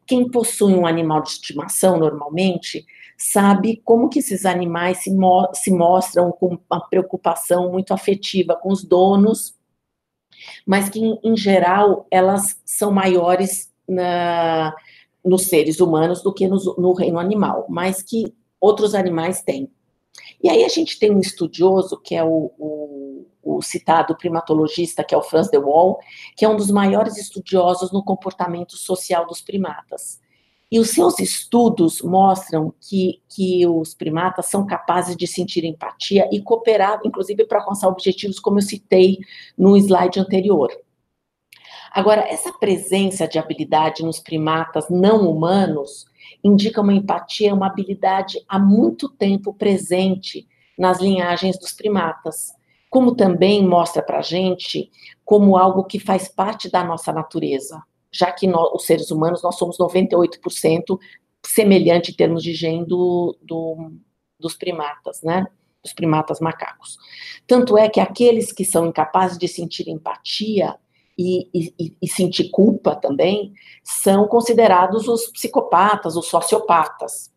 Quem 0.06 0.30
possui 0.30 0.74
um 0.74 0.86
animal 0.86 1.22
de 1.22 1.30
estimação, 1.30 1.98
normalmente, 1.98 2.86
sabe 3.18 3.82
como 3.86 4.10
que 4.10 4.20
esses 4.20 4.46
animais 4.46 4.98
se, 4.98 5.12
mo 5.12 5.50
se 5.54 5.72
mostram 5.72 6.32
com 6.32 6.58
uma 6.70 6.82
preocupação 6.90 7.72
muito 7.72 7.94
afetiva 7.94 8.56
com 8.56 8.70
os 8.70 8.84
donos, 8.84 9.56
mas 10.66 10.90
que, 10.90 11.00
em, 11.00 11.18
em 11.24 11.38
geral, 11.38 12.06
elas 12.12 12.60
são 12.66 12.92
maiores 12.92 13.72
na, 13.88 14.76
nos 15.24 15.44
seres 15.44 15.80
humanos 15.80 16.22
do 16.22 16.34
que 16.34 16.48
no, 16.48 16.58
no 16.78 16.94
reino 16.94 17.18
animal, 17.18 17.66
mas 17.70 18.02
que 18.02 18.34
outros 18.60 18.94
animais 18.94 19.42
têm. 19.42 19.72
E 20.44 20.50
aí 20.50 20.64
a 20.64 20.70
gente 20.70 21.00
tem 21.00 21.12
um 21.12 21.20
estudioso, 21.20 22.00
que 22.02 22.14
é 22.16 22.24
o, 22.24 22.52
o, 22.58 22.93
o, 23.58 23.62
citado 23.62 24.16
primatologista, 24.16 25.04
que 25.04 25.14
é 25.14 25.18
o 25.18 25.22
Franz 25.22 25.50
de 25.50 25.60
Waal, 25.60 26.00
que 26.36 26.46
é 26.46 26.50
um 26.50 26.56
dos 26.56 26.72
maiores 26.72 27.18
estudiosos 27.18 27.92
no 27.92 28.04
comportamento 28.04 28.78
social 28.78 29.26
dos 29.26 29.42
primatas. 29.42 30.22
E 30.72 30.80
os 30.80 30.90
seus 30.90 31.20
estudos 31.20 32.02
mostram 32.02 32.74
que, 32.82 33.22
que 33.30 33.66
os 33.68 33.94
primatas 33.94 34.48
são 34.48 34.66
capazes 34.66 35.16
de 35.16 35.28
sentir 35.28 35.64
empatia 35.64 36.28
e 36.32 36.42
cooperar, 36.42 37.00
inclusive, 37.06 37.46
para 37.46 37.60
alcançar 37.60 37.88
objetivos, 37.88 38.40
como 38.40 38.58
eu 38.58 38.64
citei 38.64 39.20
no 39.56 39.78
slide 39.78 40.20
anterior. 40.20 40.72
Agora, 41.94 42.22
essa 42.22 42.52
presença 42.54 43.28
de 43.28 43.38
habilidade 43.38 44.02
nos 44.04 44.20
primatas 44.20 44.90
não 44.90 45.30
humanos 45.30 46.06
indica 46.44 46.82
uma 46.82 46.92
empatia, 46.94 47.54
uma 47.54 47.68
habilidade 47.68 48.44
há 48.50 48.58
muito 48.58 49.08
tempo 49.08 49.54
presente 49.54 50.48
nas 50.76 51.00
linhagens 51.00 51.58
dos 51.60 51.72
primatas, 51.72 52.52
como 52.94 53.16
também 53.16 53.68
mostra 53.68 54.04
para 54.04 54.20
a 54.20 54.22
gente 54.22 54.92
como 55.26 55.58
algo 55.58 55.84
que 55.84 55.98
faz 55.98 56.28
parte 56.28 56.70
da 56.70 56.84
nossa 56.84 57.12
natureza, 57.12 57.82
já 58.12 58.32
que 58.32 58.46
nós, 58.46 58.72
os 58.72 58.86
seres 58.86 59.10
humanos, 59.10 59.42
nós 59.42 59.58
somos 59.58 59.80
98% 59.80 61.00
semelhante 61.44 62.12
em 62.12 62.14
termos 62.14 62.44
de 62.44 62.54
gene 62.54 62.86
do, 62.86 63.36
do, 63.42 63.94
dos 64.40 64.56
primatas, 64.56 65.24
né? 65.24 65.48
Dos 65.82 65.92
primatas 65.92 66.40
macacos. 66.40 67.00
Tanto 67.48 67.80
é 67.80 67.90
que 67.90 68.00
aqueles 68.00 68.52
que 68.52 68.64
são 68.64 68.86
incapazes 68.86 69.40
de 69.40 69.48
sentir 69.48 69.90
empatia 69.90 70.76
e, 71.18 71.50
e, 71.52 71.98
e, 72.00 72.08
sentir 72.08 72.52
culpa 72.52 72.96
também, 72.96 73.54
são 73.84 74.28
considerados 74.28 75.08
os 75.08 75.32
psicopatas, 75.32 76.16
os 76.16 76.28
sociopatas. 76.28 77.33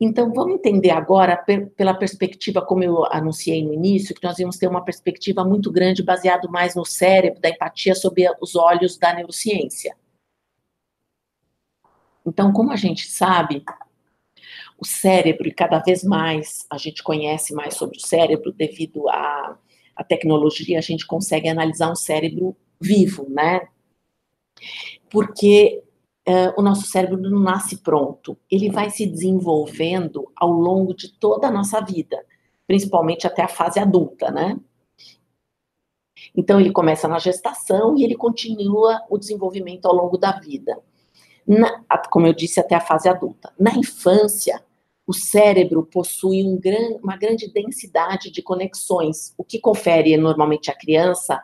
Então, 0.00 0.32
vamos 0.32 0.54
entender 0.54 0.90
agora, 0.90 1.36
pela 1.76 1.94
perspectiva, 1.94 2.60
como 2.60 2.82
eu 2.82 3.04
anunciei 3.06 3.64
no 3.64 3.72
início, 3.72 4.14
que 4.14 4.24
nós 4.24 4.36
vamos 4.38 4.56
ter 4.56 4.66
uma 4.66 4.84
perspectiva 4.84 5.44
muito 5.44 5.70
grande, 5.70 6.02
baseado 6.02 6.50
mais 6.50 6.74
no 6.74 6.84
cérebro, 6.84 7.40
da 7.40 7.48
empatia, 7.48 7.94
sob 7.94 8.24
os 8.40 8.56
olhos 8.56 8.98
da 8.98 9.14
neurociência. 9.14 9.96
Então, 12.26 12.52
como 12.52 12.72
a 12.72 12.76
gente 12.76 13.06
sabe, 13.08 13.64
o 14.78 14.84
cérebro, 14.84 15.46
e 15.46 15.52
cada 15.52 15.78
vez 15.78 16.02
mais 16.02 16.66
a 16.68 16.76
gente 16.78 17.02
conhece 17.02 17.54
mais 17.54 17.74
sobre 17.74 17.96
o 17.98 18.00
cérebro 18.00 18.52
devido 18.52 19.08
a 19.08 19.56
a 19.94 20.02
tecnologia, 20.02 20.78
a 20.78 20.82
gente 20.82 21.06
consegue 21.06 21.48
analisar 21.48 21.90
um 21.90 21.94
cérebro 21.96 22.56
vivo, 22.80 23.26
né? 23.28 23.68
Porque 25.10 25.82
uh, 26.28 26.52
o 26.56 26.62
nosso 26.62 26.86
cérebro 26.86 27.18
não 27.18 27.40
nasce 27.40 27.78
pronto, 27.78 28.36
ele 28.50 28.70
vai 28.70 28.90
se 28.90 29.06
desenvolvendo 29.06 30.30
ao 30.36 30.50
longo 30.50 30.94
de 30.94 31.12
toda 31.12 31.48
a 31.48 31.50
nossa 31.50 31.80
vida, 31.80 32.24
principalmente 32.66 33.26
até 33.26 33.42
a 33.42 33.48
fase 33.48 33.78
adulta, 33.78 34.30
né? 34.30 34.58
Então, 36.34 36.60
ele 36.60 36.72
começa 36.72 37.08
na 37.08 37.18
gestação 37.18 37.96
e 37.96 38.04
ele 38.04 38.14
continua 38.14 39.02
o 39.10 39.18
desenvolvimento 39.18 39.86
ao 39.86 39.94
longo 39.94 40.16
da 40.16 40.32
vida. 40.32 40.78
Na, 41.46 41.82
como 42.10 42.26
eu 42.26 42.32
disse, 42.32 42.60
até 42.60 42.74
a 42.74 42.80
fase 42.80 43.08
adulta. 43.08 43.52
Na 43.58 43.76
infância, 43.76 44.62
o 45.06 45.12
cérebro 45.12 45.84
possui 45.84 46.44
um 46.44 46.58
gran, 46.58 46.96
uma 47.02 47.16
grande 47.16 47.52
densidade 47.52 48.30
de 48.30 48.40
conexões, 48.40 49.34
o 49.36 49.44
que 49.44 49.58
confere 49.58 50.16
normalmente 50.16 50.70
à 50.70 50.74
criança 50.74 51.40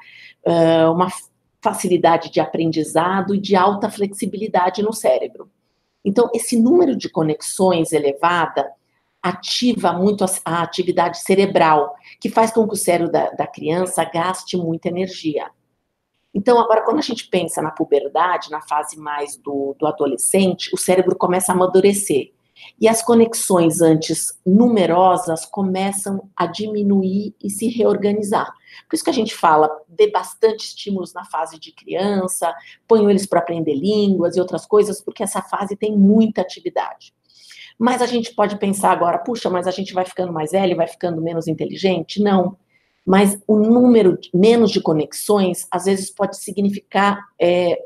uh, 0.47 0.93
uma 0.93 1.09
facilidade 1.61 2.31
de 2.31 2.41
aprendizado 2.41 3.35
e 3.35 3.41
de 3.41 3.57
alta 3.57 3.91
flexibilidade 3.91 4.83
no 4.83 4.93
cérebro. 4.93 5.51
Então, 6.05 6.31
esse 6.35 6.59
número 6.61 6.97
de 6.97 7.09
conexões 7.09 7.93
elevada 7.93 8.71
ativa 9.23 9.93
muito 9.93 10.25
a, 10.45 10.63
atividade 10.63 11.19
cerebral, 11.19 11.95
que 12.21 12.31
faz 12.31 12.53
com 12.53 12.67
que 12.67 12.75
o 12.75 12.77
cérebro 12.77 13.11
da, 13.11 13.31
da 13.31 13.47
criança 13.47 14.05
gaste 14.05 14.57
muita 14.57 14.89
energia. 14.89 15.51
Então, 16.33 16.59
agora, 16.61 16.85
quando 16.85 16.99
a 16.99 17.03
gente 17.03 17.29
pensa 17.29 17.61
na 17.61 17.71
puberdade, 17.71 18.51
na 18.51 18.61
fase 18.61 18.97
mais 18.97 19.37
do, 19.37 19.75
do 19.79 19.87
adolescente, 19.87 20.73
o 20.73 20.79
cérebro 20.79 21.17
começa 21.17 21.53
a 21.53 21.55
amadurecer. 21.55 22.33
E 22.81 22.89
as 22.89 23.03
conexões 23.03 23.81
antes 23.81 24.39
numerosas 24.45 25.45
começam 25.45 26.29
a 26.37 26.47
diminuir 26.47 27.35
e 27.43 27.51
se 27.51 27.69
reorganizar. 27.69 28.53
Por 28.89 28.95
isso 28.95 29.05
que 29.05 29.11
a 29.11 29.15
gente 29.15 29.35
fala, 29.35 29.71
dê 29.89 30.11
bastante 30.11 30.67
estímulos 30.67 31.13
na 31.13 31.25
fase 31.25 31.59
de 31.59 31.73
criança, 31.73 32.55
ponham 32.87 33.11
eles 33.11 33.27
para 33.27 33.41
aprender 33.41 33.75
línguas 33.75 34.37
e 34.37 34.41
outras 34.41 34.67
coisas, 34.67 35.01
porque 35.01 35.23
essa 35.23 35.43
fase 35.43 35.77
tem 35.77 35.97
muita 35.97 36.41
atividade. 36.41 37.15
Mas 37.79 38.03
a 38.03 38.07
gente 38.07 38.35
pode 38.35 38.59
pensar 38.59 38.91
agora, 38.91 39.19
puxa, 39.19 39.49
mas 39.49 39.67
a 39.67 39.71
gente 39.71 39.93
vai 39.93 40.05
ficando 40.05 40.33
mais 40.33 40.53
velho, 40.53 40.77
vai 40.77 40.89
ficando 40.89 41.23
menos 41.23 41.47
inteligente? 41.47 42.21
Não. 42.23 42.57
Mas 43.07 43.41
o 43.47 43.57
número 43.57 44.19
de, 44.19 44.31
menos 44.35 44.71
de 44.71 44.81
conexões, 44.81 45.67
às 45.71 45.85
vezes, 45.85 46.11
pode 46.11 46.37
significar 46.37 47.19
é, 47.41 47.79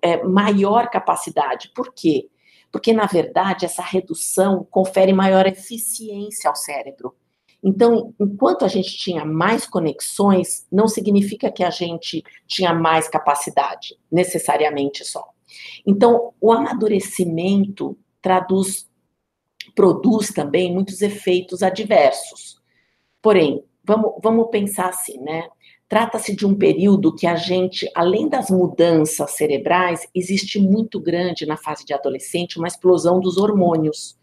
é, 0.00 0.22
maior 0.22 0.88
capacidade. 0.88 1.72
Por 1.74 1.92
quê? 1.92 2.28
porque 2.72 2.94
na 2.94 3.04
verdade 3.04 3.66
essa 3.66 3.82
redução 3.82 4.66
confere 4.70 5.12
maior 5.12 5.46
eficiência 5.46 6.48
ao 6.48 6.56
cérebro. 6.56 7.14
Então, 7.62 8.12
enquanto 8.18 8.64
a 8.64 8.68
gente 8.68 8.96
tinha 8.96 9.24
mais 9.24 9.66
conexões, 9.66 10.66
não 10.70 10.88
significa 10.88 11.50
que 11.50 11.62
a 11.62 11.70
gente 11.70 12.24
tinha 12.46 12.74
mais 12.74 13.08
capacidade, 13.08 13.96
necessariamente 14.10 15.04
só. 15.04 15.28
Então, 15.86 16.32
o 16.40 16.52
amadurecimento 16.52 17.96
traduz, 18.20 18.90
produz 19.76 20.30
também 20.30 20.72
muitos 20.72 21.02
efeitos 21.02 21.62
adversos. 21.62 22.60
Porém, 23.20 23.62
vamos, 23.84 24.14
vamos 24.20 24.48
pensar 24.50 24.88
assim, 24.88 25.18
né? 25.18 25.48
Trata-se 25.88 26.34
de 26.34 26.46
um 26.46 26.56
período 26.56 27.14
que 27.14 27.26
a 27.26 27.36
gente, 27.36 27.88
além 27.94 28.28
das 28.28 28.50
mudanças 28.50 29.32
cerebrais, 29.32 30.08
existe 30.14 30.58
muito 30.58 30.98
grande 30.98 31.44
na 31.44 31.56
fase 31.56 31.84
de 31.84 31.92
adolescente 31.92 32.58
uma 32.58 32.66
explosão 32.66 33.20
dos 33.20 33.36
hormônios, 33.36 34.18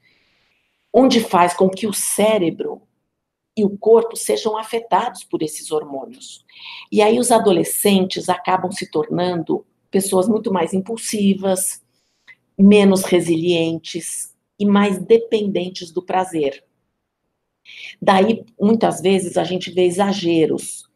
onde 0.91 1.19
faz 1.22 1.53
com 1.53 1.69
que 1.69 1.86
o 1.86 1.93
cérebro 1.93 2.81
e 3.59 3.65
o 3.65 3.77
corpo 3.77 4.15
sejam 4.15 4.57
afetados 4.57 5.23
por 5.23 5.41
esses 5.41 5.71
hormônios. 5.71 6.45
E 6.91 7.01
aí 7.01 7.19
os 7.19 7.31
adolescentes 7.31 8.29
acabam 8.29 8.71
se 8.71 8.89
tornando 8.89 9.65
pessoas 9.91 10.27
muito 10.27 10.51
mais 10.51 10.73
impulsivas, 10.73 11.81
menos 12.57 13.03
resilientes 13.03 14.35
e 14.59 14.65
mais 14.65 14.97
dependentes 14.99 15.91
do 15.91 16.01
prazer. 16.01 16.63
Daí, 18.01 18.43
muitas 18.59 19.01
vezes, 19.01 19.37
a 19.37 19.43
gente 19.43 19.71
vê 19.71 19.83
exageros 19.83 20.89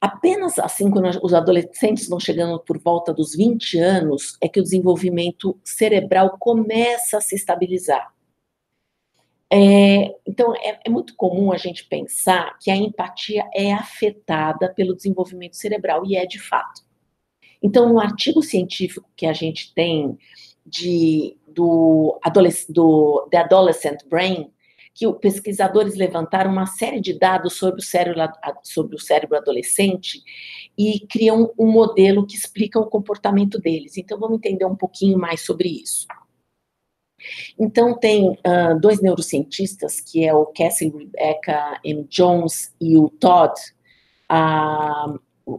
Apenas 0.00 0.58
assim, 0.58 0.90
quando 0.90 1.10
os 1.22 1.34
adolescentes 1.34 2.08
vão 2.08 2.18
chegando 2.18 2.58
por 2.58 2.78
volta 2.78 3.12
dos 3.12 3.36
20 3.36 3.78
anos, 3.78 4.38
é 4.40 4.48
que 4.48 4.58
o 4.58 4.62
desenvolvimento 4.62 5.58
cerebral 5.62 6.38
começa 6.38 7.18
a 7.18 7.20
se 7.20 7.34
estabilizar. 7.34 8.10
É, 9.52 10.14
então, 10.24 10.54
é, 10.54 10.78
é, 10.84 10.90
muito 10.90 11.16
comum 11.16 11.52
a 11.52 11.56
gente 11.56 11.84
pensar 11.86 12.56
que 12.60 12.70
a 12.70 12.76
empatia 12.76 13.44
é 13.52 13.72
afetada 13.72 14.72
pelo 14.72 14.94
desenvolvimento 14.94 15.56
cerebral, 15.56 16.06
e 16.06 16.14
é 16.16 16.24
de 16.24 16.38
fato. 16.38 16.82
Então, 17.62 17.88
no 17.88 18.00
artigo 18.00 18.42
científico 18.42 19.10
que 19.16 19.26
a 19.26 19.32
gente 19.32 19.74
tem 19.74 20.16
de, 20.64 21.36
do, 21.48 22.18
do 22.68 23.28
The 23.30 23.38
Adolescent 23.38 23.98
Brain, 24.08 24.52
que 24.94 25.10
pesquisadores 25.14 25.96
levantaram 25.96 26.50
uma 26.50 26.66
série 26.66 27.00
de 27.00 27.18
dados 27.18 27.54
sobre 27.54 27.80
o 27.80 27.84
cérebro, 27.84 28.20
sobre 28.62 28.96
o 28.96 29.00
cérebro 29.00 29.36
adolescente 29.36 30.22
e 30.76 31.00
criam 31.08 31.52
um 31.58 31.70
modelo 31.70 32.26
que 32.26 32.36
explica 32.36 32.78
o 32.78 32.86
comportamento 32.86 33.58
deles. 33.58 33.96
Então, 33.96 34.18
vamos 34.18 34.38
entender 34.38 34.64
um 34.64 34.76
pouquinho 34.76 35.18
mais 35.18 35.40
sobre 35.40 35.68
isso. 35.68 36.06
Então, 37.58 37.98
tem 37.98 38.30
uh, 38.30 38.78
dois 38.80 39.00
neurocientistas, 39.00 40.00
que 40.00 40.24
é 40.24 40.34
o 40.34 40.46
Cassie 40.46 40.90
Rebecca 40.90 41.78
M. 41.84 42.06
Jones 42.08 42.74
e 42.80 42.96
o 42.96 43.08
Todd 43.08 43.54
a 44.28 45.14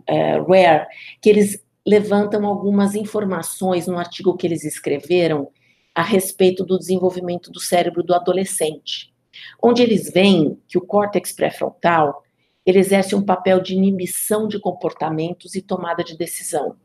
é, 0.08 0.40
Rare, 0.40 0.88
que 1.22 1.30
eles 1.30 1.62
levantam 1.86 2.46
algumas 2.46 2.96
informações 2.96 3.88
no 3.88 3.98
artigo 3.98 4.38
que 4.38 4.48
eles 4.48 4.64
escreveram 4.64 5.50
a 5.94 6.04
respeito 6.04 6.64
do 6.64 6.78
desenvolvimento 6.78 7.52
do 7.52 7.60
cérebro 7.60 8.04
do 8.04 8.14
adolescente, 8.14 9.14
onde 9.62 9.82
eles 9.82 10.12
veem 10.12 10.58
que 10.68 10.78
o 10.78 10.82
córtex 10.82 11.34
pré-frontal 11.34 12.24
ele 12.66 12.80
exerce 12.80 13.16
um 13.16 13.24
papel 13.24 13.60
de 13.60 13.76
inibição 13.76 14.48
de 14.48 14.60
comportamentos 14.60 15.56
e 15.56 15.62
tomada 15.62 16.04
de 16.04 16.16
decisão. 16.16 16.76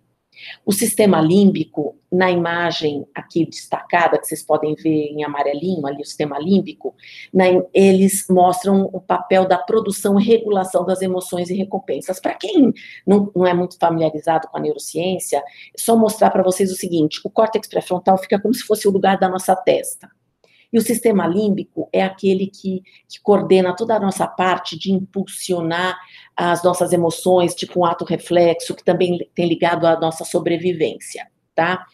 O 0.64 0.73
sistema 0.73 1.21
límbico, 1.21 1.97
na 2.11 2.31
imagem 2.31 3.07
aqui 3.14 3.45
destacada, 3.45 4.19
que 4.19 4.26
vocês 4.26 4.43
podem 4.43 4.75
ver 4.75 5.09
em 5.12 5.25
amarelinho, 5.25 5.87
ali 5.87 6.02
o 6.02 6.05
sistema 6.05 6.38
límbico, 6.38 6.95
eles 7.73 8.26
mostram 8.28 8.88
o 8.93 9.00
papel 9.00 9.47
da 9.47 9.59
produção 9.59 10.19
e 10.21 10.25
regulação 10.25 10.85
das 10.85 11.02
emoções 11.02 11.50
e 11.50 11.55
recompensas. 11.55 12.21
Para 12.21 12.35
quem 12.35 12.73
não, 13.07 13.31
não 13.35 13.47
é 13.47 13.55
muito 13.55 13.78
familiarizado 13.78 14.49
com 14.49 14.57
a 14.57 14.61
neurociência, 14.61 15.43
só 15.76 15.97
mostrar 15.97 16.31
para 16.31 16.43
vocês 16.43 16.71
o 16.71 16.76
seguinte: 16.76 17.21
o 17.25 17.31
córtex 17.31 17.69
pré-frontal 17.69 18.19
fica 18.19 18.40
como 18.40 18.55
se 18.55 18.62
fosse 18.62 18.87
o 18.87 18.90
lugar 18.90 19.19
da 19.19 19.28
nossa 19.28 19.55
testa. 19.55 20.09
E 20.73 20.78
o 20.78 20.82
sistema 20.82 21.26
límbico 21.26 21.88
é 21.92 22.02
aquele 22.02 22.46
que, 22.46 22.82
que 23.08 23.20
coordena 23.23 23.75
toda 23.75 23.96
a 23.96 24.00
nossa 24.00 24.26
parte 24.26 24.78
de 24.78 24.92
impulsionar 24.92 25.96
as 26.37 26.62
nossas 26.62 26.92
emoções, 26.92 27.54
tipo 27.54 27.80
um 27.80 27.85
ato 27.85 28.04
reflexo, 28.04 28.75
que 28.75 28.85
também 28.85 29.18
tem 29.35 29.49
ligado 29.49 29.87
à 29.87 29.99
nossa 29.99 30.25
sobrevivência, 30.25 31.26
tá? 31.54 31.87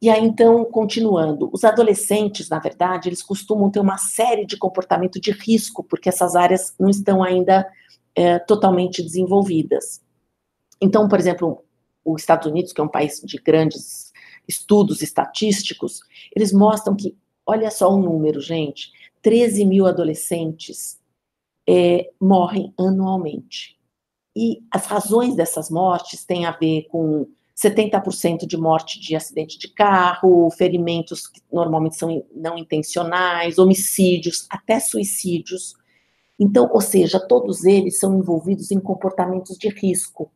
E 0.00 0.10
aí, 0.10 0.24
então, 0.24 0.64
continuando, 0.64 1.48
os 1.52 1.62
adolescentes, 1.62 2.48
na 2.48 2.58
verdade, 2.58 3.08
eles 3.08 3.22
costumam 3.22 3.70
ter 3.70 3.78
uma 3.78 3.96
série 3.96 4.44
de 4.44 4.56
comportamento 4.56 5.20
de 5.20 5.30
risco, 5.30 5.84
porque 5.84 6.08
essas 6.08 6.34
áreas 6.34 6.74
não 6.78 6.90
estão 6.90 7.22
ainda 7.22 7.64
é, 8.14 8.40
totalmente 8.40 9.00
desenvolvidas. 9.00 10.02
Então, 10.80 11.08
por 11.08 11.20
exemplo, 11.20 11.64
os 12.04 12.20
Estados 12.20 12.48
Unidos, 12.48 12.72
que 12.72 12.80
é 12.80 12.84
um 12.84 12.88
país 12.88 13.20
de 13.24 13.38
grandes 13.38 14.12
estudos 14.48 15.02
estatísticos, 15.02 16.00
eles 16.34 16.52
mostram 16.52 16.96
que 16.96 17.16
Olha 17.46 17.70
só 17.70 17.90
o 17.92 18.00
número, 18.00 18.40
gente: 18.40 18.90
13 19.20 19.64
mil 19.64 19.86
adolescentes 19.86 21.00
é, 21.68 22.10
morrem 22.20 22.72
anualmente. 22.78 23.78
E 24.34 24.62
as 24.70 24.86
razões 24.86 25.36
dessas 25.36 25.70
mortes 25.70 26.24
têm 26.24 26.46
a 26.46 26.52
ver 26.52 26.86
com 26.90 27.26
70% 27.56 28.46
de 28.46 28.56
morte 28.56 28.98
de 28.98 29.14
acidente 29.14 29.58
de 29.58 29.68
carro, 29.68 30.50
ferimentos 30.50 31.26
que 31.26 31.40
normalmente 31.52 31.96
são 31.96 32.24
não 32.34 32.56
intencionais, 32.56 33.58
homicídios, 33.58 34.46
até 34.48 34.80
suicídios. 34.80 35.74
Então, 36.38 36.68
ou 36.72 36.80
seja, 36.80 37.20
todos 37.20 37.64
eles 37.64 37.98
são 37.98 38.18
envolvidos 38.18 38.70
em 38.70 38.80
comportamentos 38.80 39.56
de 39.58 39.68
risco 39.68 40.30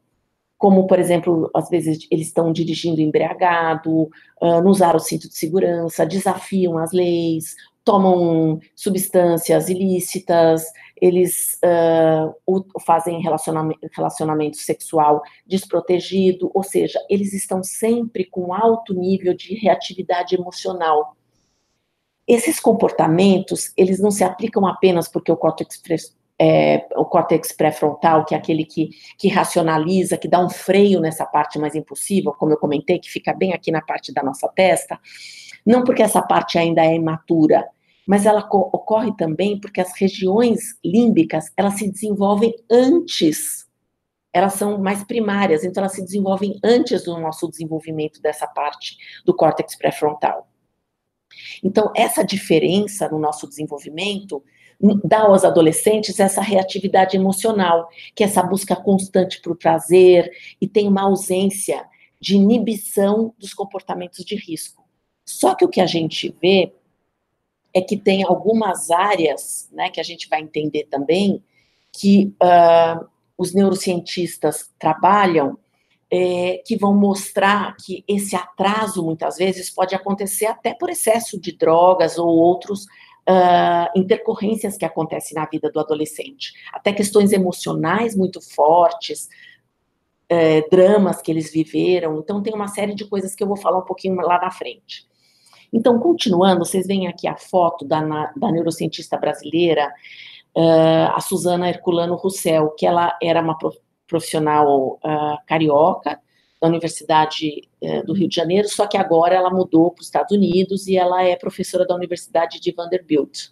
como, 0.59 0.87
por 0.87 0.99
exemplo, 0.99 1.51
às 1.55 1.69
vezes 1.69 2.07
eles 2.11 2.29
estão 2.29 2.53
dirigindo 2.53 3.01
embriagado, 3.01 4.05
uh, 4.41 4.63
não 4.63 4.71
usaram 4.71 4.97
o 4.97 5.01
cinto 5.01 5.29
de 5.29 5.37
segurança, 5.37 6.07
desafiam 6.07 6.79
as 6.79 6.93
leis, 6.93 7.55
tomam 7.85 8.59
substâncias 8.75 9.69
ilícitas, 9.69 10.65
eles 11.01 11.59
uh, 11.63 12.81
fazem 12.81 13.21
relacionamento, 13.21 13.79
relacionamento 13.95 14.57
sexual 14.57 15.23
desprotegido, 15.47 16.51
ou 16.55 16.63
seja, 16.63 16.99
eles 17.09 17.35
estão 17.35 17.63
sempre 17.63 18.25
com 18.25 18.53
alto 18.53 18.95
nível 18.95 19.35
de 19.35 19.55
reatividade 19.55 20.35
emocional. 20.35 21.15
Esses 22.27 22.59
comportamentos, 22.59 23.73
eles 23.77 24.01
não 24.01 24.11
se 24.11 24.25
aplicam 24.25 24.67
apenas 24.67 25.07
porque 25.07 25.31
o 25.31 25.37
córtex 25.37 25.81
é, 26.39 26.87
o 26.97 27.05
córtex 27.05 27.53
pré-frontal, 27.53 28.25
que 28.25 28.35
é 28.35 28.39
aquele 28.39 28.65
que, 28.65 28.91
que 29.19 29.29
racionaliza, 29.29 30.19
que 30.19 30.29
dá 30.29 30.45
um 30.45 30.51
freio 30.51 31.01
nessa 31.01 31.25
parte 31.25 31.59
mais 31.59 31.75
impulsiva, 31.75 32.33
como 32.33 32.53
eu 32.53 32.59
comentei, 32.59 32.99
que 32.99 33.11
fica 33.11 33.33
bem 33.33 33.53
aqui 33.53 33.71
na 33.71 33.81
parte 33.81 34.13
da 34.13 34.23
nossa 34.23 34.49
testa, 34.49 34.99
não 35.65 35.83
porque 35.83 36.03
essa 36.03 36.23
parte 36.23 36.59
ainda 36.59 36.85
é 36.85 36.95
imatura, 36.95 37.67
mas 38.07 38.25
ela 38.25 38.47
ocorre 38.51 39.17
também 39.17 39.59
porque 39.59 39.81
as 39.81 39.99
regiões 39.99 40.79
límbicas, 40.85 41.51
elas 41.57 41.75
se 41.75 41.91
desenvolvem 41.91 42.55
antes, 42.71 43.67
elas 44.33 44.53
são 44.53 44.79
mais 44.79 45.03
primárias, 45.03 45.65
então 45.65 45.83
elas 45.83 45.95
se 45.95 46.05
desenvolvem 46.05 46.61
antes 46.63 47.05
do 47.05 47.19
nosso 47.19 47.49
desenvolvimento 47.49 48.21
dessa 48.21 48.47
parte 48.47 48.97
do 49.25 49.35
córtex 49.35 49.75
pré-frontal. 49.77 50.49
Então, 51.65 51.93
essa 51.97 52.23
diferença 52.23 53.09
no 53.09 53.19
nosso 53.19 53.49
desenvolvimento 53.49 54.43
dá 55.03 55.21
aos 55.21 55.45
adolescentes 55.45 56.21
essa 56.21 56.41
reatividade 56.41 57.17
emocional, 57.17 57.89
que 58.15 58.23
é 58.23 58.27
essa 58.27 58.43
busca 58.43 58.77
constante 58.77 59.41
por 59.41 59.57
prazer 59.57 60.31
e 60.61 60.69
tem 60.69 60.87
uma 60.87 61.03
ausência 61.03 61.85
de 62.21 62.37
inibição 62.37 63.35
dos 63.39 63.55
comportamentos 63.55 64.25
de 64.25 64.37
risco. 64.37 64.85
Só 65.25 65.55
que 65.55 65.65
o 65.65 65.69
que 65.69 65.81
a 65.81 65.87
gente 65.87 66.35
vê 66.41 66.73
é 67.75 67.81
que 67.81 67.97
tem 67.97 68.25
algumas 68.25 68.91
áreas, 68.91 69.69
né, 69.73 69.91
que 69.91 70.01
a 70.01 70.05
gente 70.05 70.29
vai 70.29 70.41
entender 70.41 70.85
também, 70.85 71.43
que 71.93 72.35
uh, 72.43 73.07
os 73.37 73.53
neurocientistas 73.53 74.71
trabalham, 74.79 75.59
é, 76.11 76.63
que 76.65 76.77
vão 76.77 76.95
mostrar 76.95 77.77
que 77.77 78.05
esse 78.07 78.37
atraso, 78.37 79.05
muitas 79.05 79.37
vezes, 79.37 79.69
pode 79.69 79.95
acontecer 79.95 80.47
até 80.47 80.73
por 80.73 80.89
excesso 80.89 81.41
de 81.41 81.53
drogas 81.53 82.17
ou 82.17 82.29
outros 82.29 82.87
uh, 83.29 83.99
intercorrências 83.99 84.77
que 84.77 84.85
acontecem 84.85 85.35
na 85.35 85.47
vida 85.47 85.71
do 85.71 85.81
adolescente, 85.81 86.53
até 86.73 86.93
questões 86.93 87.33
emocionais 87.33 88.17
muito 88.17 88.41
fortes, 88.41 89.29
uh, 90.31 90.71
dramas 90.71 91.21
que 91.21 91.31
eles 91.31 91.53
viveram. 91.53 92.19
Então, 92.19 92.43
tem 92.43 92.55
uma 92.55 92.69
série 92.69 92.95
de 92.95 93.05
coisas 93.05 93.35
que 93.35 93.43
eu 93.43 93.49
vou 93.49 93.57
falar 93.57 93.79
um 93.79 93.85
pouquinho 93.85 94.17
lá 94.17 94.41
na 94.41 94.51
frente. 94.51 95.07
Então, 95.73 95.99
continuando, 95.99 96.65
vocês 96.65 96.87
veem 96.87 97.09
aqui 97.09 97.27
a 97.27 97.37
foto 97.37 97.85
da, 97.85 98.01
da 98.37 98.53
neurocientista 98.53 99.17
brasileira, 99.19 99.93
uh, 100.57 101.13
a 101.15 101.21
Suzana 101.21 101.69
Herculano 101.69 102.15
Russell, 102.15 102.71
que 102.71 102.87
ela 102.87 103.17
era 103.21 103.43
uma 103.43 103.59
profissional 104.07 105.01
uh, 105.05 105.39
carioca, 105.47 106.21
da 106.61 106.69
Universidade 106.69 107.69
é, 107.81 108.03
do 108.03 108.13
Rio 108.13 108.29
de 108.29 108.37
Janeiro, 108.37 108.69
só 108.69 108.87
que 108.87 108.97
agora 108.97 109.35
ela 109.35 109.51
mudou 109.51 109.91
para 109.91 110.01
os 110.01 110.07
Estados 110.07 110.37
Unidos 110.37 110.87
e 110.87 110.97
ela 110.97 111.23
é 111.23 111.37
professora 111.37 111.87
da 111.87 111.95
Universidade 111.95 112.61
de 112.61 112.73
Vanderbilt. 112.73 113.49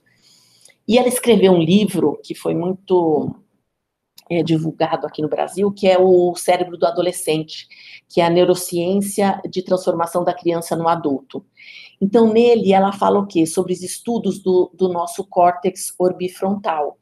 E 0.87 0.99
ela 0.99 1.09
escreveu 1.09 1.53
um 1.53 1.63
livro 1.63 2.21
que 2.23 2.35
foi 2.35 2.55
muito 2.55 3.35
é, 4.31 4.43
divulgado 4.43 5.07
aqui 5.07 5.23
no 5.23 5.29
Brasil, 5.29 5.71
que 5.73 5.87
é 5.87 5.99
o 5.99 6.35
Cérebro 6.35 6.77
do 6.77 6.87
Adolescente, 6.87 7.67
que 8.09 8.21
é 8.21 8.25
a 8.25 8.31
neurociência 8.31 9.41
de 9.49 9.63
transformação 9.63 10.25
da 10.25 10.35
criança 10.35 10.77
no 10.77 10.89
adulto. 10.89 11.45
Então, 12.01 12.33
nele, 12.33 12.73
ela 12.73 12.93
fala 12.93 13.19
o 13.19 13.27
quê? 13.27 13.47
Sobre 13.47 13.73
os 13.73 13.83
estudos 13.83 14.43
do, 14.43 14.71
do 14.75 14.89
nosso 14.89 15.25
córtex 15.25 15.95
orbifrontal, 15.99 16.99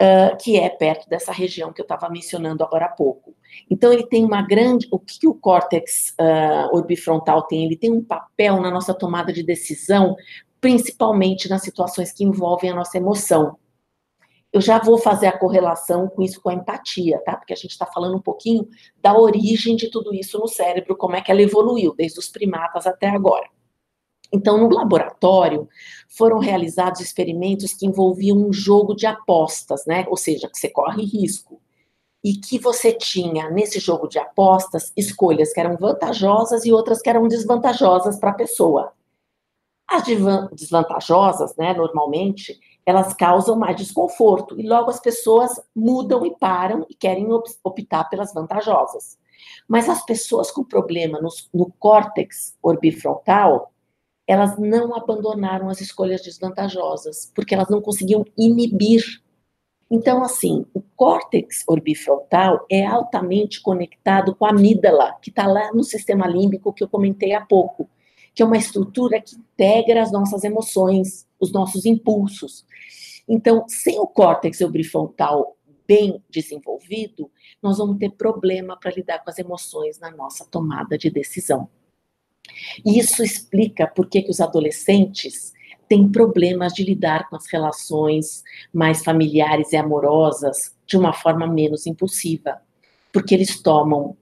uh, 0.00 0.36
que 0.38 0.56
é 0.56 0.68
perto 0.68 1.08
dessa 1.08 1.32
região 1.32 1.72
que 1.72 1.80
eu 1.80 1.84
estava 1.84 2.08
mencionando 2.08 2.62
agora 2.62 2.86
há 2.86 2.90
pouco. 2.90 3.34
Então, 3.70 3.92
ele 3.92 4.06
tem 4.06 4.24
uma 4.24 4.42
grande. 4.42 4.88
O 4.90 4.98
que 4.98 5.26
o 5.26 5.34
córtex 5.34 6.14
uh, 6.20 6.76
orbifrontal 6.76 7.42
tem? 7.42 7.64
Ele 7.64 7.76
tem 7.76 7.92
um 7.92 8.02
papel 8.02 8.60
na 8.60 8.70
nossa 8.70 8.94
tomada 8.94 9.32
de 9.32 9.42
decisão, 9.42 10.16
principalmente 10.60 11.48
nas 11.48 11.62
situações 11.62 12.12
que 12.12 12.24
envolvem 12.24 12.70
a 12.70 12.74
nossa 12.74 12.96
emoção. 12.96 13.56
Eu 14.52 14.60
já 14.60 14.78
vou 14.78 14.98
fazer 14.98 15.28
a 15.28 15.38
correlação 15.38 16.08
com 16.08 16.22
isso 16.22 16.40
com 16.40 16.50
a 16.50 16.54
empatia, 16.54 17.22
tá? 17.24 17.36
Porque 17.36 17.52
a 17.52 17.56
gente 17.56 17.70
está 17.70 17.86
falando 17.86 18.16
um 18.16 18.20
pouquinho 18.20 18.68
da 19.00 19.16
origem 19.16 19.76
de 19.76 19.88
tudo 19.88 20.12
isso 20.12 20.38
no 20.38 20.48
cérebro, 20.48 20.96
como 20.96 21.14
é 21.14 21.20
que 21.20 21.30
ela 21.30 21.40
evoluiu, 21.40 21.94
desde 21.94 22.18
os 22.18 22.28
primatas 22.28 22.86
até 22.86 23.08
agora. 23.08 23.48
Então, 24.32 24.58
no 24.58 24.68
laboratório, 24.68 25.68
foram 26.08 26.38
realizados 26.38 27.00
experimentos 27.00 27.74
que 27.74 27.86
envolviam 27.86 28.36
um 28.36 28.52
jogo 28.52 28.94
de 28.94 29.06
apostas, 29.06 29.84
né? 29.86 30.04
Ou 30.08 30.16
seja, 30.16 30.48
que 30.48 30.58
você 30.58 30.68
corre 30.68 31.04
risco. 31.04 31.60
E 32.22 32.34
que 32.34 32.58
você 32.58 32.92
tinha, 32.92 33.50
nesse 33.50 33.80
jogo 33.80 34.06
de 34.06 34.18
apostas, 34.18 34.92
escolhas 34.96 35.52
que 35.52 35.60
eram 35.60 35.76
vantajosas 35.76 36.64
e 36.64 36.72
outras 36.72 37.00
que 37.00 37.08
eram 37.08 37.26
desvantajosas 37.26 38.18
para 38.18 38.30
a 38.30 38.34
pessoa. 38.34 38.92
As 39.88 40.04
desvantajosas, 40.04 41.56
né, 41.56 41.74
normalmente, 41.74 42.60
elas 42.86 43.12
causam 43.14 43.56
mais 43.56 43.76
desconforto 43.76 44.58
e 44.60 44.66
logo 44.66 44.90
as 44.90 45.00
pessoas 45.00 45.60
mudam 45.74 46.24
e 46.24 46.36
param 46.36 46.86
e 46.88 46.94
querem 46.94 47.28
optar 47.64 48.04
pelas 48.04 48.32
vantajosas. 48.32 49.18
Mas 49.68 49.88
as 49.88 50.04
pessoas 50.04 50.50
com 50.50 50.64
problema 50.64 51.20
no, 51.20 51.28
no 51.52 51.72
córtex 51.78 52.56
orbifrontal, 52.62 53.72
elas 54.26 54.56
não 54.58 54.94
abandonaram 54.94 55.68
as 55.68 55.80
escolhas 55.80 56.22
desvantajosas, 56.22 57.30
porque 57.34 57.54
elas 57.54 57.68
não 57.68 57.80
conseguiam 57.80 58.24
inibir. 58.36 59.02
Então, 59.90 60.22
assim, 60.22 60.64
o 60.72 60.80
córtex 60.94 61.64
orbifrontal 61.66 62.64
é 62.70 62.86
altamente 62.86 63.60
conectado 63.60 64.34
com 64.36 64.46
a 64.46 64.50
amígdala, 64.50 65.18
que 65.20 65.30
está 65.30 65.46
lá 65.46 65.72
no 65.72 65.82
sistema 65.82 66.28
límbico 66.28 66.72
que 66.72 66.84
eu 66.84 66.88
comentei 66.88 67.32
há 67.32 67.40
pouco, 67.40 67.90
que 68.32 68.42
é 68.42 68.46
uma 68.46 68.56
estrutura 68.56 69.20
que 69.20 69.34
integra 69.34 70.00
as 70.00 70.12
nossas 70.12 70.44
emoções, 70.44 71.26
os 71.40 71.52
nossos 71.52 71.84
impulsos. 71.86 72.64
Então, 73.26 73.64
sem 73.68 73.98
o 73.98 74.06
córtex 74.06 74.60
orbifrontal 74.60 75.56
bem 75.88 76.22
desenvolvido, 76.30 77.28
nós 77.60 77.78
vamos 77.78 77.98
ter 77.98 78.10
problema 78.10 78.76
para 78.76 78.92
lidar 78.92 79.18
com 79.24 79.30
as 79.30 79.38
emoções 79.38 79.98
na 79.98 80.12
nossa 80.12 80.44
tomada 80.44 80.96
de 80.96 81.10
decisão. 81.10 81.68
E 82.84 82.96
isso 82.98 83.24
explica 83.24 83.88
por 83.88 84.08
que, 84.08 84.22
que 84.22 84.30
os 84.30 84.40
adolescentes 84.40 85.52
têm 85.90 86.08
problemas 86.08 86.72
de 86.72 86.84
lidar 86.84 87.28
com 87.28 87.34
as 87.34 87.46
relações 87.48 88.44
mais 88.72 89.02
familiares 89.02 89.72
e 89.72 89.76
amorosas 89.76 90.72
de 90.86 90.96
uma 90.96 91.12
forma 91.12 91.48
menos 91.48 91.84
impulsiva, 91.84 92.62
porque 93.12 93.34
eles 93.34 93.60
tomam, 93.60 94.16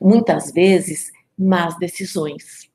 muitas 0.00 0.50
vezes, 0.50 1.12
más 1.38 1.78
decisões. 1.78 2.68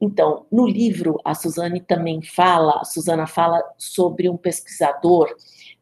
Então, 0.00 0.46
no 0.50 0.66
livro, 0.66 1.16
a 1.24 1.32
Suzane 1.32 1.80
também 1.80 2.20
fala, 2.22 2.80
a 2.80 2.84
Suzana 2.84 3.28
fala 3.28 3.62
sobre 3.78 4.28
um 4.28 4.36
pesquisador 4.36 5.32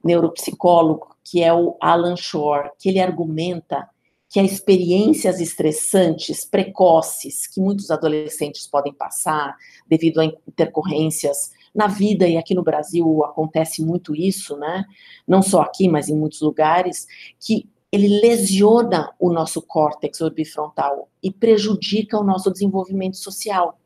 neuropsicólogo, 0.05 1.17
que 1.25 1.43
é 1.43 1.55
o 1.55 1.75
Alan 1.81 2.17
Shore, 2.17 2.71
que 2.79 2.91
ele 2.91 3.01
argumenta 3.01 3.89
que 4.31 4.39
as 4.39 4.53
experiências 4.53 5.41
estressantes 5.41 6.45
precoces 6.45 7.49
que 7.49 7.61
muitos 7.61 7.91
adolescentes 7.91 8.65
podem 8.65 8.95
passar 8.95 9.57
devido 9.89 10.21
a 10.21 10.25
intercorrências 10.25 11.51
na 11.75 11.89
vida 11.89 12.29
e 12.29 12.39
aqui 12.39 12.55
no 12.55 12.63
Brasil 12.63 13.25
acontece 13.25 13.85
muito 13.85 14.15
isso, 14.15 14.57
né? 14.57 14.85
Não 15.27 15.43
só 15.43 15.63
aqui, 15.63 15.89
mas 15.89 16.09
em 16.09 16.17
muitos 16.17 16.41
lugares, 16.43 17.09
que 17.41 17.69
ele 17.91 18.21
lesiona 18.21 19.13
o 19.19 19.33
nosso 19.33 19.61
córtex 19.61 20.21
orbifrontal 20.21 21.09
e 21.21 21.33
prejudica 21.33 22.17
o 22.17 22.25
nosso 22.25 22.53
desenvolvimento 22.53 23.17
social, 23.17 23.81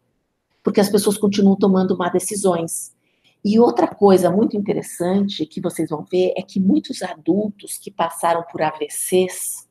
porque 0.63 0.81
as 0.81 0.91
pessoas 0.91 1.17
continuam 1.17 1.57
tomando 1.57 1.97
má 1.97 2.11
decisões. 2.11 2.95
E 3.43 3.59
outra 3.59 3.87
coisa 3.87 4.31
muito 4.31 4.59
interessante 4.59 5.47
que 5.47 5.61
vocês 5.61 5.89
vão 5.89 6.05
ver 6.05 6.35
é 6.37 6.43
que 6.43 6.61
muitos 6.61 7.03
adultos 7.03 7.79
que 7.79 7.91
passaram 7.91 8.43
por 8.43 8.61
AVCs 8.61 9.65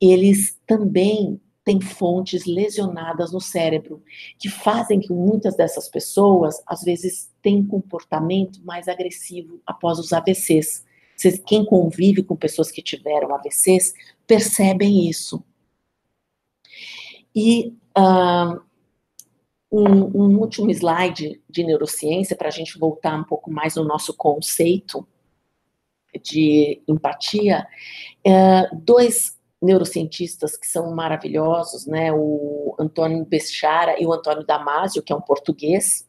eles 0.00 0.58
também 0.66 1.40
têm 1.62 1.80
fontes 1.80 2.46
lesionadas 2.46 3.32
no 3.32 3.40
cérebro, 3.40 4.02
que 4.38 4.48
fazem 4.48 4.98
que 4.98 5.12
muitas 5.12 5.56
dessas 5.56 5.88
pessoas, 5.88 6.62
às 6.66 6.82
vezes, 6.82 7.30
tenham 7.42 7.66
comportamento 7.66 8.64
mais 8.64 8.88
agressivo 8.88 9.60
após 9.66 9.98
os 9.98 10.12
AVCs. 10.12 10.84
Quem 11.46 11.64
convive 11.64 12.22
com 12.22 12.34
pessoas 12.34 12.70
que 12.70 12.82
tiveram 12.82 13.34
AVCs 13.34 13.92
percebem 14.26 15.08
isso. 15.08 15.44
E 17.36 17.74
uh, 17.96 18.60
um, 19.70 20.04
um, 20.22 20.38
último 20.38 20.70
slide 20.70 21.40
de 21.48 21.62
neurociência, 21.62 22.34
para 22.34 22.48
a 22.48 22.52
gente 22.52 22.78
voltar 22.78 23.16
um 23.16 23.24
pouco 23.24 23.50
mais 23.50 23.76
no 23.76 23.84
nosso 23.84 24.14
conceito 24.14 25.06
de 26.22 26.82
empatia. 26.88 27.66
Uh, 28.26 28.76
dois 28.82 29.38
neurocientistas 29.60 30.56
que 30.56 30.66
são 30.66 30.94
maravilhosos, 30.94 31.86
né? 31.86 32.12
O 32.12 32.74
Antônio 32.78 33.24
Bechara 33.24 34.00
e 34.00 34.06
o 34.06 34.12
Antônio 34.12 34.44
Damasio, 34.44 35.02
que 35.02 35.12
é 35.12 35.16
um 35.16 35.20
português. 35.20 36.08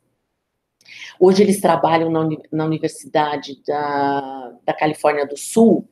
Hoje 1.19 1.43
eles 1.43 1.61
trabalham 1.61 2.09
na, 2.09 2.27
na 2.51 2.65
Universidade 2.65 3.61
da, 3.65 4.53
da 4.65 4.73
Califórnia 4.73 5.27
do 5.27 5.37
Sul. 5.37 5.87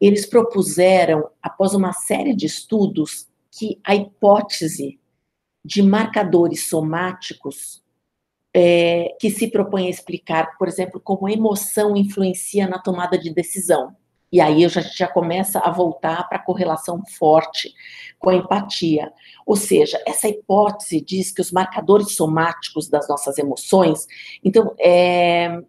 Eles 0.00 0.26
propuseram, 0.26 1.30
após 1.42 1.72
uma 1.72 1.92
série 1.92 2.34
de 2.34 2.46
estudos, 2.46 3.28
que 3.50 3.80
a 3.84 3.94
hipótese 3.94 5.00
de 5.64 5.82
marcadores 5.82 6.68
somáticos 6.68 7.82
é, 8.54 9.16
que 9.20 9.30
se 9.30 9.48
propõe 9.48 9.86
a 9.86 9.90
explicar, 9.90 10.56
por 10.58 10.68
exemplo, 10.68 11.00
como 11.00 11.26
a 11.26 11.32
emoção 11.32 11.96
influencia 11.96 12.68
na 12.68 12.78
tomada 12.78 13.18
de 13.18 13.32
decisão. 13.32 13.96
E 14.34 14.40
aí 14.40 14.64
a 14.64 14.68
gente 14.68 14.98
já 14.98 15.06
começa 15.06 15.60
a 15.60 15.70
voltar 15.70 16.28
para 16.28 16.38
a 16.38 16.42
correlação 16.42 17.00
forte 17.06 17.72
com 18.18 18.30
a 18.30 18.34
empatia. 18.34 19.12
Ou 19.46 19.54
seja, 19.54 20.02
essa 20.04 20.28
hipótese 20.28 21.00
diz 21.00 21.30
que 21.30 21.40
os 21.40 21.52
marcadores 21.52 22.16
somáticos 22.16 22.88
das 22.88 23.08
nossas 23.08 23.38
emoções, 23.38 24.08
então, 24.42 24.74
é, 24.80 25.62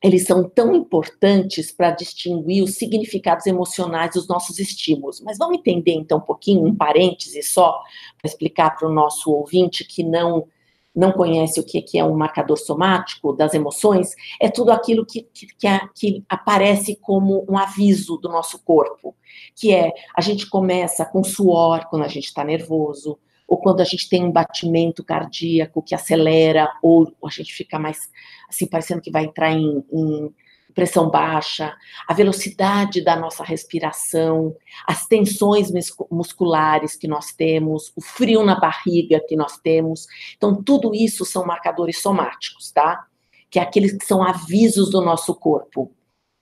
eles 0.00 0.24
são 0.24 0.48
tão 0.48 0.72
importantes 0.72 1.72
para 1.72 1.90
distinguir 1.90 2.62
os 2.62 2.76
significados 2.76 3.44
emocionais 3.46 4.12
dos 4.14 4.28
nossos 4.28 4.60
estímulos. 4.60 5.20
Mas 5.20 5.36
vamos 5.36 5.58
entender 5.58 5.94
então 5.94 6.18
um 6.18 6.24
pouquinho, 6.24 6.64
um 6.64 6.76
parêntese 6.76 7.42
só, 7.42 7.82
para 8.20 8.30
explicar 8.30 8.76
para 8.76 8.86
o 8.86 8.94
nosso 8.94 9.32
ouvinte 9.32 9.84
que 9.84 10.04
não 10.04 10.46
não 10.94 11.12
conhece 11.12 11.58
o 11.58 11.64
que 11.64 11.98
é 11.98 12.04
um 12.04 12.16
marcador 12.16 12.58
somático 12.58 13.32
das 13.32 13.54
emoções, 13.54 14.14
é 14.40 14.48
tudo 14.48 14.70
aquilo 14.70 15.06
que, 15.06 15.22
que, 15.32 15.46
que, 15.94 16.24
aparece 16.28 16.96
como 16.96 17.46
um 17.48 17.56
aviso 17.56 18.18
do 18.18 18.28
nosso 18.28 18.62
corpo, 18.62 19.14
que 19.56 19.72
é 19.72 19.92
a 20.14 20.20
gente 20.20 20.48
começa 20.48 21.04
com 21.04 21.24
suor 21.24 21.86
quando 21.88 22.04
a 22.04 22.08
gente 22.08 22.26
está 22.26 22.44
nervoso, 22.44 23.18
ou 23.48 23.58
quando 23.58 23.80
a 23.80 23.84
gente 23.84 24.08
tem 24.08 24.24
um 24.24 24.32
batimento 24.32 25.04
cardíaco 25.04 25.82
que 25.82 25.94
acelera, 25.94 26.70
ou 26.82 27.12
a 27.24 27.30
gente 27.30 27.52
fica 27.52 27.78
mais 27.78 28.10
assim, 28.48 28.66
parecendo 28.66 29.00
que 29.00 29.10
vai 29.10 29.24
entrar 29.24 29.52
em, 29.52 29.84
em 29.92 30.34
pressão 30.74 31.10
baixa, 31.10 31.74
a 32.06 32.14
velocidade 32.14 33.02
da 33.02 33.16
nossa 33.16 33.44
respiração, 33.44 34.54
as 34.86 35.06
tensões 35.06 35.70
musculares 36.10 36.96
que 36.96 37.08
nós 37.08 37.32
temos, 37.32 37.92
o 37.96 38.00
frio 38.00 38.42
na 38.42 38.58
barriga 38.58 39.22
que 39.26 39.36
nós 39.36 39.58
temos. 39.58 40.06
Então, 40.36 40.62
tudo 40.62 40.94
isso 40.94 41.24
são 41.24 41.46
marcadores 41.46 42.00
somáticos, 42.00 42.70
tá? 42.70 43.06
Que 43.50 43.58
é 43.58 43.62
aqueles 43.62 43.92
que 43.92 44.04
são 44.04 44.22
avisos 44.22 44.90
do 44.90 45.00
nosso 45.00 45.34
corpo. 45.34 45.92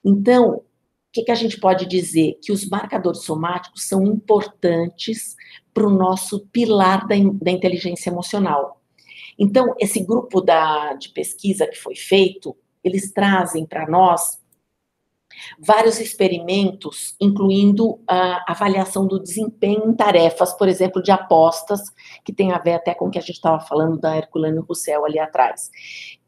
Então, 0.05 0.55
o 0.55 0.63
que, 1.13 1.25
que 1.25 1.33
a 1.33 1.37
gente 1.37 1.59
pode 1.59 1.87
dizer? 1.87 2.39
Que 2.41 2.53
os 2.53 2.69
marcadores 2.69 3.23
somáticos 3.23 3.83
são 3.89 4.07
importantes 4.07 5.35
para 5.75 5.87
o 5.87 5.91
nosso 5.91 6.47
pilar 6.53 7.07
da, 7.07 7.17
da 7.43 7.51
inteligência 7.51 8.11
emocional. 8.11 8.81
Então, 9.39 9.75
esse 9.79 10.05
grupo 10.05 10.41
da, 10.41 10.93
de 10.95 11.09
pesquisa 11.09 11.67
que 11.67 11.77
foi 11.77 11.97
feito, 11.97 12.57
eles 12.83 13.13
trazem 13.13 13.67
para 13.67 13.89
nós 13.89 14.41
vários 15.59 16.01
experimentos, 16.01 17.15
incluindo 17.21 18.01
a 18.07 18.45
avaliação 18.51 19.07
do 19.07 19.21
desempenho 19.21 19.89
em 19.89 19.95
tarefas, 19.95 20.53
por 20.53 20.69
exemplo, 20.69 21.03
de 21.03 21.11
apostas, 21.11 21.81
que 22.25 22.33
tem 22.33 22.53
a 22.53 22.59
ver 22.59 22.75
até 22.75 22.95
com 22.95 23.07
o 23.07 23.11
que 23.11 23.19
a 23.19 23.23
gente 23.23 23.37
estava 23.37 23.61
falando 23.61 23.99
da 23.99 24.17
Herculano 24.17 24.63
Roussel 24.63 25.05
ali 25.05 25.19
atrás, 25.19 25.71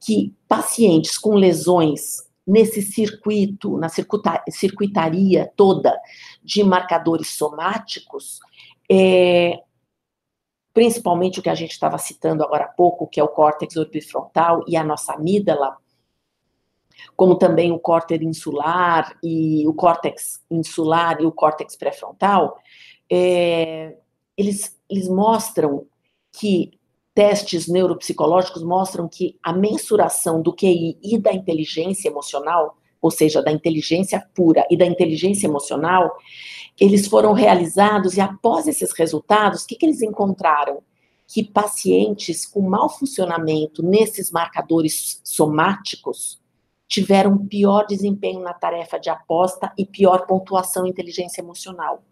que 0.01 0.35
pacientes 0.49 1.19
com 1.19 1.35
lesões 1.35 2.19
nesse 2.47 2.83
circuito, 2.83 3.77
na 3.77 3.89
circuitaria 4.51 5.53
toda 5.57 5.97
de 6.43 6.65
marcadores 6.65 7.37
somáticos, 7.37 8.41
é, 8.91 9.61
principalmente 10.75 11.39
o 11.39 11.43
que 11.43 11.51
a 11.51 11.55
gente 11.55 11.71
estava 11.71 11.99
citando 11.99 12.43
agora 12.43 12.65
há 12.65 12.69
pouco, 12.69 13.07
que 13.07 13.21
é 13.21 13.25
o 13.25 13.29
córtex 13.29 13.77
orbifrontal 13.77 14.65
e 14.67 14.77
a 14.77 14.83
nossa 14.83 15.13
amígdala, 15.13 15.77
como 17.17 17.37
também 17.37 17.73
o 17.73 17.79
córtex 17.79 18.25
insular 18.25 19.17
e 19.23 19.67
o 19.67 19.75
córtex 19.75 20.43
insular 20.51 21.21
e 21.21 21.27
o 21.27 21.33
córtex 21.33 21.77
pré-frontal, 21.77 22.59
é, 23.11 23.97
eles, 24.37 24.79
eles 24.89 25.09
mostram 25.09 25.87
que 26.33 26.73
testes 27.15 27.69
neuropsicológicos 27.69 28.63
mostram 28.63 29.07
que 29.07 29.39
a 29.43 29.53
mensuração 29.53 30.41
do 30.41 30.53
QI 30.53 30.99
e 31.03 31.19
da 31.19 31.33
inteligência 31.33 32.09
emocional, 32.09 32.77
ou 33.01 33.11
seja, 33.11 33.43
da 33.43 33.53
inteligência 33.53 34.27
pura 34.35 34.67
e 34.71 34.77
da 34.77 34.87
inteligência 34.87 35.47
emocional, 35.47 36.17
eles 36.81 37.07
foram 37.07 37.33
realizados 37.33 38.17
e 38.17 38.21
após 38.21 38.67
esses 38.67 38.93
resultados, 38.93 39.63
o 39.63 39.67
que, 39.67 39.77
que 39.77 39.85
eles 39.85 40.01
encontraram? 40.01 40.83
Que 41.29 41.45
pacientes 41.45 42.47
com 42.47 42.63
mau 42.63 42.89
funcionamento 42.89 43.83
nesses 43.83 44.31
marcadores 44.31 45.21
somáticos 45.23 46.42
tiveram 46.93 47.39
pior 47.47 47.87
desempenho 47.87 48.41
na 48.41 48.53
tarefa 48.53 49.01
de 49.01 49.09
aposta 49.09 49.73
e 49.79 49.87
pior 49.87 50.27
pontuação 50.27 50.87
em 50.87 50.91
inteligência 50.91 51.41
emocional. 51.41 52.03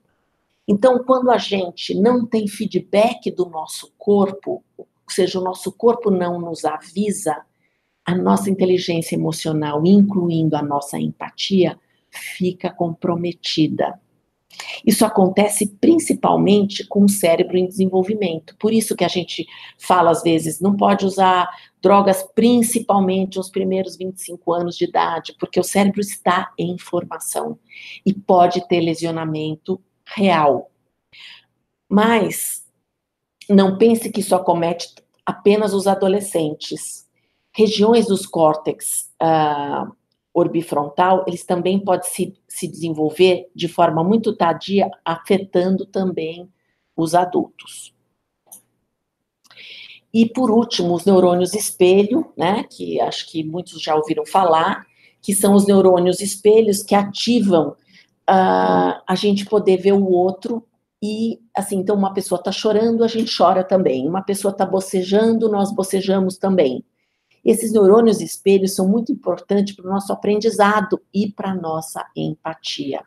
Então, 0.66 1.04
quando 1.04 1.30
a 1.30 1.36
gente 1.36 1.94
não 1.94 2.24
tem 2.24 2.48
feedback 2.48 3.30
do 3.30 3.44
nosso 3.44 3.92
corpo, 3.98 4.64
ou 4.78 4.86
seja, 5.06 5.38
o 5.38 5.44
nosso 5.44 5.70
corpo 5.70 6.10
não 6.10 6.40
nos 6.40 6.64
avisa, 6.64 7.44
a 8.06 8.14
nossa 8.14 8.48
inteligência 8.48 9.16
emocional, 9.16 9.84
incluindo 9.84 10.56
a 10.56 10.62
nossa 10.62 10.98
empatia, 10.98 11.78
fica 12.10 12.70
comprometida. 12.70 14.00
Isso 14.84 15.04
acontece 15.04 15.66
principalmente 15.80 16.86
com 16.86 17.04
o 17.04 17.08
cérebro 17.08 17.56
em 17.56 17.66
desenvolvimento. 17.66 18.56
Por 18.58 18.72
isso 18.72 18.96
que 18.96 19.04
a 19.04 19.08
gente 19.08 19.46
fala 19.78 20.10
às 20.10 20.22
vezes, 20.22 20.60
não 20.60 20.76
pode 20.76 21.04
usar 21.04 21.48
drogas 21.82 22.22
principalmente 22.34 23.36
nos 23.36 23.50
primeiros 23.50 23.96
25 23.96 24.52
anos 24.52 24.76
de 24.76 24.84
idade, 24.84 25.34
porque 25.38 25.58
o 25.58 25.64
cérebro 25.64 26.00
está 26.00 26.52
em 26.58 26.78
formação 26.78 27.58
e 28.04 28.12
pode 28.12 28.66
ter 28.68 28.80
lesionamento 28.80 29.80
real. 30.04 30.70
Mas 31.88 32.64
não 33.48 33.76
pense 33.76 34.10
que 34.10 34.20
isso 34.20 34.34
acomete 34.34 34.94
apenas 35.24 35.74
os 35.74 35.86
adolescentes. 35.86 37.08
Regiões 37.52 38.06
dos 38.06 38.26
córtex 38.26 39.10
uh, 39.20 39.92
orbifrontal, 40.32 41.24
eles 41.26 41.44
também 41.44 41.78
podem 41.78 42.08
se, 42.08 42.34
se 42.48 42.68
desenvolver 42.68 43.48
de 43.54 43.68
forma 43.68 44.04
muito 44.04 44.36
tardia, 44.36 44.90
afetando 45.04 45.84
também 45.84 46.48
os 46.96 47.14
adultos. 47.14 47.94
E 50.12 50.28
por 50.28 50.50
último, 50.50 50.94
os 50.94 51.04
neurônios 51.04 51.54
espelho, 51.54 52.32
né, 52.36 52.64
que 52.64 53.00
acho 53.00 53.30
que 53.30 53.44
muitos 53.44 53.80
já 53.80 53.94
ouviram 53.94 54.26
falar, 54.26 54.84
que 55.22 55.34
são 55.34 55.54
os 55.54 55.66
neurônios 55.66 56.20
espelhos 56.20 56.82
que 56.82 56.94
ativam 56.94 57.70
uh, 58.28 59.02
a 59.06 59.14
gente 59.14 59.44
poder 59.44 59.76
ver 59.76 59.92
o 59.92 60.10
outro 60.10 60.66
e, 61.02 61.40
assim, 61.56 61.76
então 61.78 61.96
uma 61.96 62.12
pessoa 62.12 62.38
está 62.38 62.52
chorando, 62.52 63.02
a 63.02 63.08
gente 63.08 63.34
chora 63.34 63.64
também. 63.64 64.06
Uma 64.06 64.22
pessoa 64.22 64.52
está 64.52 64.66
bocejando, 64.66 65.48
nós 65.48 65.72
bocejamos 65.72 66.36
também. 66.36 66.84
Esses 67.44 67.72
neurônios 67.72 68.20
espelhos 68.20 68.74
são 68.74 68.88
muito 68.88 69.12
importantes 69.12 69.74
para 69.74 69.86
o 69.86 69.90
nosso 69.90 70.12
aprendizado 70.12 71.00
e 71.12 71.30
para 71.30 71.50
a 71.50 71.54
nossa 71.54 72.06
empatia. 72.14 73.02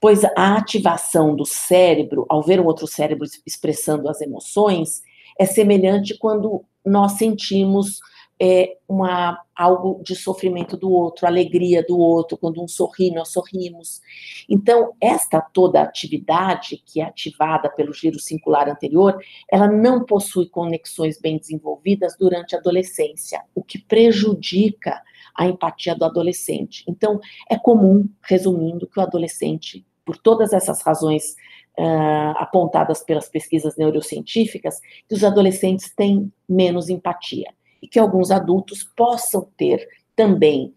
Pois 0.00 0.24
a 0.24 0.56
ativação 0.56 1.34
do 1.34 1.46
cérebro, 1.46 2.26
ao 2.28 2.42
ver 2.42 2.60
o 2.60 2.66
outro 2.66 2.86
cérebro 2.86 3.26
expressando 3.46 4.08
as 4.08 4.20
emoções, 4.20 5.02
é 5.38 5.46
semelhante 5.46 6.18
quando 6.18 6.64
nós 6.84 7.12
sentimos 7.12 8.00
é, 8.44 8.76
uma, 8.88 9.38
algo 9.54 10.02
de 10.02 10.16
sofrimento 10.16 10.76
do 10.76 10.90
outro, 10.90 11.28
alegria 11.28 11.80
do 11.86 11.96
outro, 11.96 12.36
quando 12.36 12.60
um 12.60 12.66
sorri, 12.66 13.12
nós 13.12 13.28
sorrimos. 13.28 14.00
Então, 14.48 14.94
esta 15.00 15.40
toda 15.40 15.80
atividade 15.80 16.82
que 16.84 17.00
é 17.00 17.04
ativada 17.04 17.70
pelo 17.70 17.94
giro 17.94 18.18
circular 18.18 18.68
anterior, 18.68 19.16
ela 19.48 19.68
não 19.68 20.04
possui 20.04 20.48
conexões 20.48 21.20
bem 21.20 21.38
desenvolvidas 21.38 22.16
durante 22.18 22.56
a 22.56 22.58
adolescência, 22.58 23.40
o 23.54 23.62
que 23.62 23.78
prejudica 23.78 25.00
a 25.36 25.46
empatia 25.46 25.94
do 25.94 26.04
adolescente. 26.04 26.82
Então, 26.88 27.20
é 27.48 27.56
comum, 27.56 28.08
resumindo, 28.22 28.88
que 28.88 28.98
o 28.98 29.02
adolescente, 29.04 29.86
por 30.04 30.18
todas 30.18 30.52
essas 30.52 30.82
razões 30.82 31.36
uh, 31.78 32.34
apontadas 32.38 33.04
pelas 33.04 33.28
pesquisas 33.28 33.76
neurocientíficas, 33.76 34.80
que 35.08 35.14
os 35.14 35.22
adolescentes 35.22 35.94
têm 35.94 36.32
menos 36.48 36.88
empatia 36.88 37.54
e 37.82 37.88
que 37.88 37.98
alguns 37.98 38.30
adultos 38.30 38.84
possam 38.84 39.50
ter 39.56 39.86
também 40.14 40.74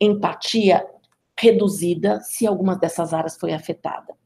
empatia 0.00 0.84
reduzida 1.38 2.20
se 2.20 2.46
alguma 2.46 2.74
dessas 2.74 3.12
áreas 3.12 3.36
foi 3.36 3.52
afetada. 3.52 4.16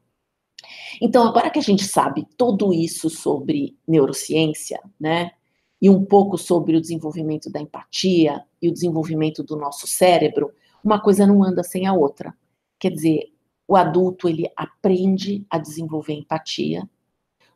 Então, 1.00 1.26
agora 1.26 1.50
que 1.50 1.58
a 1.58 1.62
gente 1.62 1.84
sabe 1.84 2.26
tudo 2.36 2.72
isso 2.72 3.10
sobre 3.10 3.76
neurociência, 3.86 4.80
né, 4.98 5.32
e 5.80 5.90
um 5.90 6.04
pouco 6.04 6.38
sobre 6.38 6.76
o 6.76 6.80
desenvolvimento 6.80 7.50
da 7.50 7.60
empatia 7.60 8.44
e 8.60 8.68
o 8.68 8.72
desenvolvimento 8.72 9.42
do 9.42 9.56
nosso 9.56 9.86
cérebro, 9.86 10.52
uma 10.82 11.00
coisa 11.00 11.26
não 11.26 11.42
anda 11.42 11.64
sem 11.64 11.86
a 11.86 11.92
outra. 11.92 12.32
Quer 12.78 12.92
dizer, 12.92 13.32
o 13.66 13.74
adulto 13.74 14.28
ele 14.28 14.48
aprende 14.56 15.44
a 15.50 15.58
desenvolver 15.58 16.14
empatia, 16.14 16.88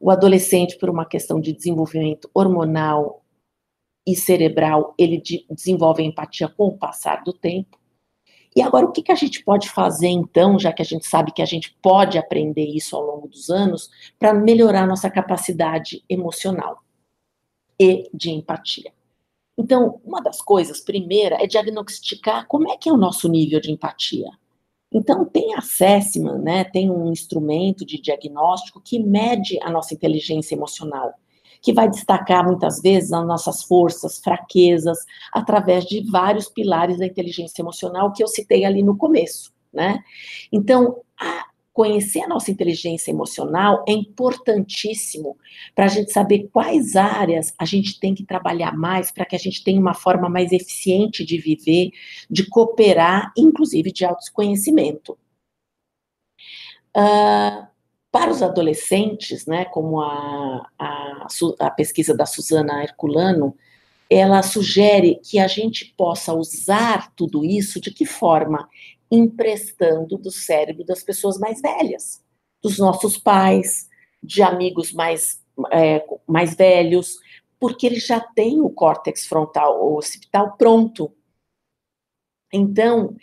o 0.00 0.11
adolescente 0.11 0.76
por 0.76 0.90
uma 0.90 1.07
questão 1.07 1.40
de 1.40 1.52
desenvolvimento 1.52 2.29
hormonal 2.35 3.24
e 4.07 4.14
cerebral, 4.14 4.95
ele 4.97 5.21
de, 5.21 5.45
desenvolve 5.51 6.03
empatia 6.03 6.49
com 6.49 6.66
o 6.66 6.79
passar 6.79 7.25
do 7.25 7.33
tempo. 7.33 7.79
E 8.55 8.62
agora, 8.62 8.87
o 8.87 8.92
que, 8.92 9.03
que 9.03 9.12
a 9.12 9.16
gente 9.16 9.45
pode 9.45 9.69
fazer, 9.69 10.09
então, 10.09 10.59
já 10.59 10.73
que 10.73 10.81
a 10.81 10.85
gente 10.85 11.07
sabe 11.07 11.33
que 11.33 11.42
a 11.42 11.47
gente 11.47 11.77
pode 11.83 12.16
aprender 12.16 12.64
isso 12.64 12.97
ao 12.97 13.03
longo 13.03 13.29
dos 13.29 13.51
anos, 13.51 13.90
para 14.19 14.33
melhorar 14.33 14.87
nossa 14.87 15.11
capacidade 15.11 16.03
emocional 16.09 16.83
e 17.79 18.09
de 18.14 18.31
empatia? 18.31 18.92
Então, 19.59 20.01
uma 20.05 20.23
das 20.23 20.40
coisas, 20.40 20.81
primeira, 20.81 21.42
é 21.42 21.47
diagnosticar 21.47 22.47
como 22.47 22.71
é 22.71 22.77
que 22.77 22.88
é 22.88 22.92
o 22.92 22.97
nosso 22.97 23.29
nível 23.29 23.61
de 23.61 23.71
empatia. 23.71 24.31
Então, 24.92 25.25
tem 25.25 25.55
Assessment, 25.55 26.38
né, 26.38 26.64
tem 26.64 26.90
um 26.90 27.11
instrumento 27.11 27.85
de 27.85 28.01
diagnóstico 28.01 28.81
que 28.81 28.99
mede 28.99 29.59
a 29.62 29.71
nossa 29.71 29.92
inteligência 29.92 30.55
emocional 30.55 31.12
que 31.66 31.72
vai 31.72 31.90
destacar 31.90 32.46
muitas 32.46 32.81
vezes 32.81 33.12
as 33.12 33.26
nossas 33.26 33.64
forças, 33.64 34.20
fraquezas, 34.20 34.98
através 35.33 35.85
de 35.85 36.00
vários 36.09 36.48
pilares 36.48 36.96
da 36.96 37.07
inteligência 37.07 37.61
emocional 37.61 38.12
que 38.12 38.22
eu 38.22 38.29
citei 38.29 38.64
ali 38.64 38.85
no 38.85 38.96
começo, 38.96 39.52
né? 39.72 39.98
Então, 40.52 41.02
a, 41.20 41.46
conhecer 41.72 42.20
a 42.20 42.29
nossa 42.29 42.52
inteligência 42.52 43.11
emocional 43.11 43.85
é 43.88 43.90
importantíssimo 43.90 45.37
para 45.74 45.87
a 45.87 45.88
gente 45.88 46.12
saber 46.12 46.48
quais 46.52 46.94
áreas 46.94 47.52
a 47.59 47.64
gente 47.64 47.98
tem 47.98 48.14
que 48.14 48.24
trabalhar 48.24 48.76
mais 48.76 49.11
para 49.11 49.24
que 49.24 49.35
a 49.35 49.38
gente 49.38 49.64
tenha 49.64 49.81
uma 49.81 49.92
forma 49.92 50.29
mais 50.29 50.52
eficiente 50.52 51.24
de 51.24 51.37
viver, 51.37 51.90
de 52.31 52.48
cooperar, 52.48 53.33
inclusive 53.37 53.90
de 53.90 54.05
autoconhecimento. 54.05 55.18
Uh, 56.96 57.66
para 58.16 58.31
os 58.31 58.42
adolescentes, 58.42 59.44
né, 59.44 59.66
como 59.66 60.00
a, 60.00 60.66
a, 60.79 61.26
a 61.59 61.70
pesquisa 61.70 62.16
da 62.16 62.24
Suzana 62.24 62.83
Herculano, 62.83 63.55
ela 64.09 64.42
sugere 64.42 65.16
que 65.16 65.38
a 65.38 65.46
gente 65.46 65.92
possa 65.98 66.33
usar 66.33 67.12
tudo 67.14 67.44
isso 67.44 67.79
de 67.79 67.90
que 67.90 68.07
forma? 68.07 68.70
Emprestando 69.11 70.16
do 70.16 70.31
cérebro 70.31 70.83
das 70.83 71.02
pessoas 71.02 71.38
mais 71.38 71.61
velhas, 71.61 72.24
dos 72.62 72.79
nossos 72.79 73.18
pais, 73.18 73.87
de 74.22 74.42
amigos 74.42 74.94
mais, 74.94 75.44
é, 75.70 76.02
mais 76.26 76.55
velhos, 76.55 77.18
porque 77.61 77.87
eles 77.87 78.07
já 78.07 78.18
têm 78.18 78.62
o 78.62 78.70
córtex 78.70 79.26
frontal 79.26 79.79
ou 79.79 79.98
occipital 79.98 80.57
pronto. 80.57 81.12
Então, 82.50 83.14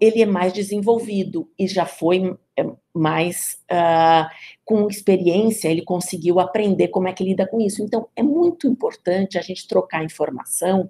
ele 0.00 0.22
é 0.22 0.26
mais 0.26 0.52
desenvolvido 0.52 1.50
e 1.58 1.66
já 1.66 1.84
foi 1.84 2.36
é, 2.56 2.64
mais 2.94 3.58
uh, 3.64 4.28
com 4.64 4.88
experiência, 4.88 5.68
ele 5.68 5.82
conseguiu 5.82 6.38
aprender 6.38 6.88
como 6.88 7.08
é 7.08 7.12
que 7.12 7.24
lida 7.24 7.46
com 7.46 7.60
isso. 7.60 7.82
Então, 7.82 8.08
é 8.14 8.22
muito 8.22 8.68
importante 8.68 9.36
a 9.36 9.42
gente 9.42 9.66
trocar 9.66 10.04
informação 10.04 10.88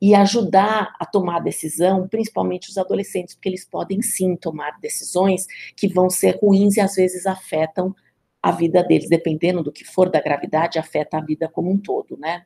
e 0.00 0.14
ajudar 0.14 0.94
a 0.98 1.04
tomar 1.04 1.40
decisão, 1.40 2.08
principalmente 2.08 2.70
os 2.70 2.78
adolescentes, 2.78 3.34
porque 3.34 3.50
eles 3.50 3.66
podem 3.66 4.00
sim 4.00 4.34
tomar 4.34 4.80
decisões 4.80 5.46
que 5.76 5.86
vão 5.86 6.08
ser 6.08 6.38
ruins 6.42 6.76
e 6.76 6.80
às 6.80 6.94
vezes 6.94 7.26
afetam 7.26 7.94
a 8.42 8.50
vida 8.50 8.82
deles, 8.82 9.08
dependendo 9.08 9.62
do 9.62 9.70
que 9.70 9.84
for 9.84 10.10
da 10.10 10.20
gravidade, 10.20 10.78
afeta 10.78 11.18
a 11.18 11.20
vida 11.20 11.48
como 11.48 11.70
um 11.70 11.78
todo, 11.78 12.16
né? 12.18 12.44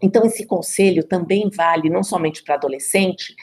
Então, 0.00 0.24
esse 0.24 0.46
conselho 0.46 1.04
também 1.04 1.48
vale 1.48 1.88
não 1.88 2.02
somente 2.02 2.42
para 2.42 2.54
adolescente, 2.54 3.34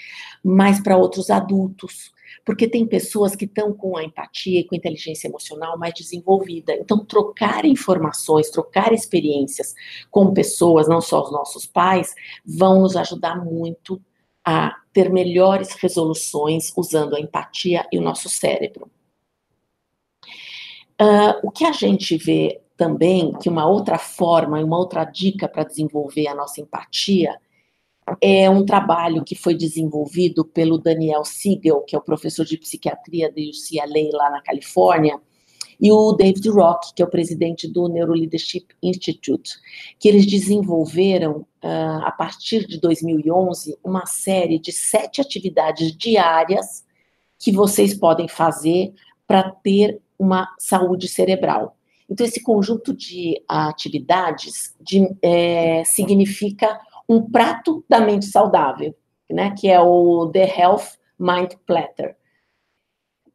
mas 0.43 0.79
para 0.81 0.97
outros 0.97 1.29
adultos, 1.29 2.11
porque 2.45 2.67
tem 2.67 2.85
pessoas 2.85 3.35
que 3.35 3.45
estão 3.45 3.73
com 3.73 3.97
a 3.97 4.03
empatia 4.03 4.59
e 4.59 4.63
com 4.63 4.75
a 4.75 4.77
inteligência 4.77 5.27
emocional 5.27 5.77
mais 5.77 5.93
desenvolvida. 5.93 6.73
Então, 6.73 7.05
trocar 7.05 7.65
informações, 7.65 8.49
trocar 8.49 8.91
experiências 8.91 9.73
com 10.11 10.33
pessoas, 10.33 10.87
não 10.87 11.01
só 11.01 11.23
os 11.23 11.31
nossos 11.31 11.65
pais, 11.65 12.13
vão 12.45 12.81
nos 12.81 12.95
ajudar 12.95 13.43
muito 13.43 14.01
a 14.45 14.75
ter 14.91 15.09
melhores 15.09 15.73
resoluções 15.73 16.71
usando 16.75 17.15
a 17.15 17.19
empatia 17.19 17.87
e 17.91 17.97
o 17.97 18.01
nosso 18.01 18.27
cérebro. 18.29 18.91
Uh, 21.01 21.39
o 21.41 21.51
que 21.51 21.65
a 21.65 21.71
gente 21.71 22.17
vê 22.17 22.61
também 22.77 23.33
que 23.33 23.49
uma 23.49 23.67
outra 23.67 23.97
forma 23.97 24.59
e 24.59 24.63
uma 24.63 24.77
outra 24.77 25.03
dica 25.05 25.47
para 25.47 25.63
desenvolver 25.63 26.27
a 26.27 26.35
nossa 26.35 26.61
empatia 26.61 27.37
é 28.19 28.49
um 28.49 28.65
trabalho 28.65 29.23
que 29.23 29.35
foi 29.35 29.55
desenvolvido 29.55 30.43
pelo 30.43 30.77
Daniel 30.77 31.23
Siegel, 31.23 31.81
que 31.81 31.95
é 31.95 31.99
o 31.99 32.03
professor 32.03 32.45
de 32.45 32.57
psiquiatria 32.57 33.31
da 33.31 33.41
UCLA 33.41 34.17
lá 34.17 34.29
na 34.29 34.41
Califórnia, 34.41 35.19
e 35.79 35.91
o 35.91 36.13
David 36.13 36.49
Rock, 36.49 36.93
que 36.93 37.01
é 37.01 37.05
o 37.05 37.09
presidente 37.09 37.67
do 37.67 37.87
Neuroleadership 37.87 38.67
Institute, 38.81 39.51
que 39.99 40.07
eles 40.07 40.25
desenvolveram, 40.25 41.45
uh, 41.63 42.03
a 42.03 42.11
partir 42.11 42.65
de 42.67 42.79
2011, 42.79 43.77
uma 43.83 44.05
série 44.05 44.59
de 44.59 44.71
sete 44.71 45.19
atividades 45.19 45.95
diárias 45.95 46.85
que 47.39 47.51
vocês 47.51 47.93
podem 47.93 48.27
fazer 48.27 48.93
para 49.27 49.49
ter 49.49 50.01
uma 50.17 50.47
saúde 50.57 51.07
cerebral. 51.07 51.75
Então, 52.09 52.25
esse 52.25 52.41
conjunto 52.41 52.93
de 52.93 53.41
atividades 53.47 54.75
de, 54.79 55.07
é, 55.21 55.83
significa 55.85 56.79
um 57.07 57.29
prato 57.29 57.83
da 57.87 57.99
mente 57.99 58.25
saudável, 58.25 58.95
né, 59.29 59.53
que 59.57 59.69
é 59.69 59.79
o 59.79 60.29
The 60.31 60.59
Health 60.59 60.97
Mind 61.19 61.53
Platter. 61.65 62.15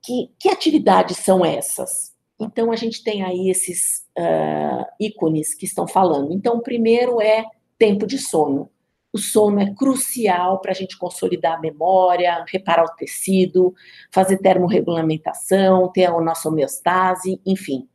Que, 0.02 0.30
que 0.38 0.48
atividades 0.48 1.18
são 1.18 1.44
essas? 1.44 2.14
Então, 2.40 2.70
a 2.70 2.76
gente 2.76 3.02
tem 3.02 3.24
aí 3.24 3.50
esses 3.50 4.06
uh, 4.16 4.84
ícones 5.00 5.54
que 5.54 5.66
estão 5.66 5.88
falando. 5.88 6.32
Então, 6.32 6.56
o 6.56 6.62
primeiro 6.62 7.20
é 7.20 7.44
tempo 7.76 8.06
de 8.06 8.16
sono. 8.16 8.70
O 9.12 9.18
sono 9.18 9.60
é 9.60 9.74
crucial 9.74 10.60
para 10.60 10.70
a 10.70 10.74
gente 10.74 10.96
consolidar 10.96 11.56
a 11.56 11.60
memória, 11.60 12.44
reparar 12.46 12.84
o 12.84 12.94
tecido, 12.94 13.74
fazer 14.12 14.38
termorregulamentação, 14.38 15.90
ter 15.90 16.04
a 16.04 16.20
nossa 16.20 16.48
homeostase, 16.48 17.40
enfim. 17.44 17.88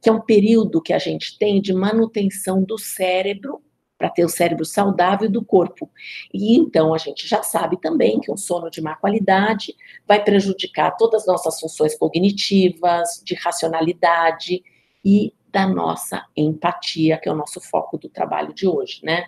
Que 0.00 0.08
é 0.08 0.12
um 0.12 0.20
período 0.20 0.82
que 0.82 0.92
a 0.92 0.98
gente 0.98 1.38
tem 1.38 1.60
de 1.60 1.72
manutenção 1.72 2.62
do 2.62 2.78
cérebro 2.78 3.62
para 3.98 4.10
ter 4.10 4.24
o 4.24 4.28
cérebro 4.28 4.64
saudável 4.64 5.30
do 5.30 5.44
corpo. 5.44 5.90
E 6.32 6.56
então 6.56 6.92
a 6.92 6.98
gente 6.98 7.26
já 7.26 7.42
sabe 7.42 7.80
também 7.80 8.20
que 8.20 8.30
um 8.30 8.36
sono 8.36 8.70
de 8.70 8.82
má 8.82 8.94
qualidade 8.94 9.74
vai 10.06 10.22
prejudicar 10.22 10.96
todas 10.96 11.22
as 11.22 11.26
nossas 11.26 11.58
funções 11.58 11.96
cognitivas, 11.96 13.22
de 13.24 13.34
racionalidade 13.34 14.62
e 15.04 15.32
da 15.50 15.66
nossa 15.66 16.24
empatia, 16.36 17.16
que 17.16 17.28
é 17.28 17.32
o 17.32 17.36
nosso 17.36 17.60
foco 17.60 17.96
do 17.96 18.08
trabalho 18.10 18.52
de 18.52 18.66
hoje, 18.66 19.00
né? 19.02 19.26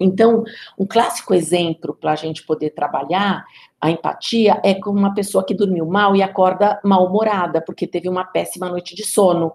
Então, 0.00 0.42
um 0.78 0.86
clássico 0.86 1.34
exemplo 1.34 1.94
para 1.94 2.12
a 2.12 2.16
gente 2.16 2.44
poder 2.44 2.70
trabalhar 2.70 3.44
a 3.80 3.90
empatia 3.90 4.60
é 4.64 4.74
com 4.74 4.90
uma 4.90 5.14
pessoa 5.14 5.44
que 5.44 5.54
dormiu 5.54 5.84
mal 5.84 6.16
e 6.16 6.22
acorda 6.22 6.80
mal-humorada, 6.82 7.60
porque 7.60 7.86
teve 7.86 8.08
uma 8.08 8.24
péssima 8.24 8.68
noite 8.68 8.94
de 8.94 9.04
sono. 9.04 9.52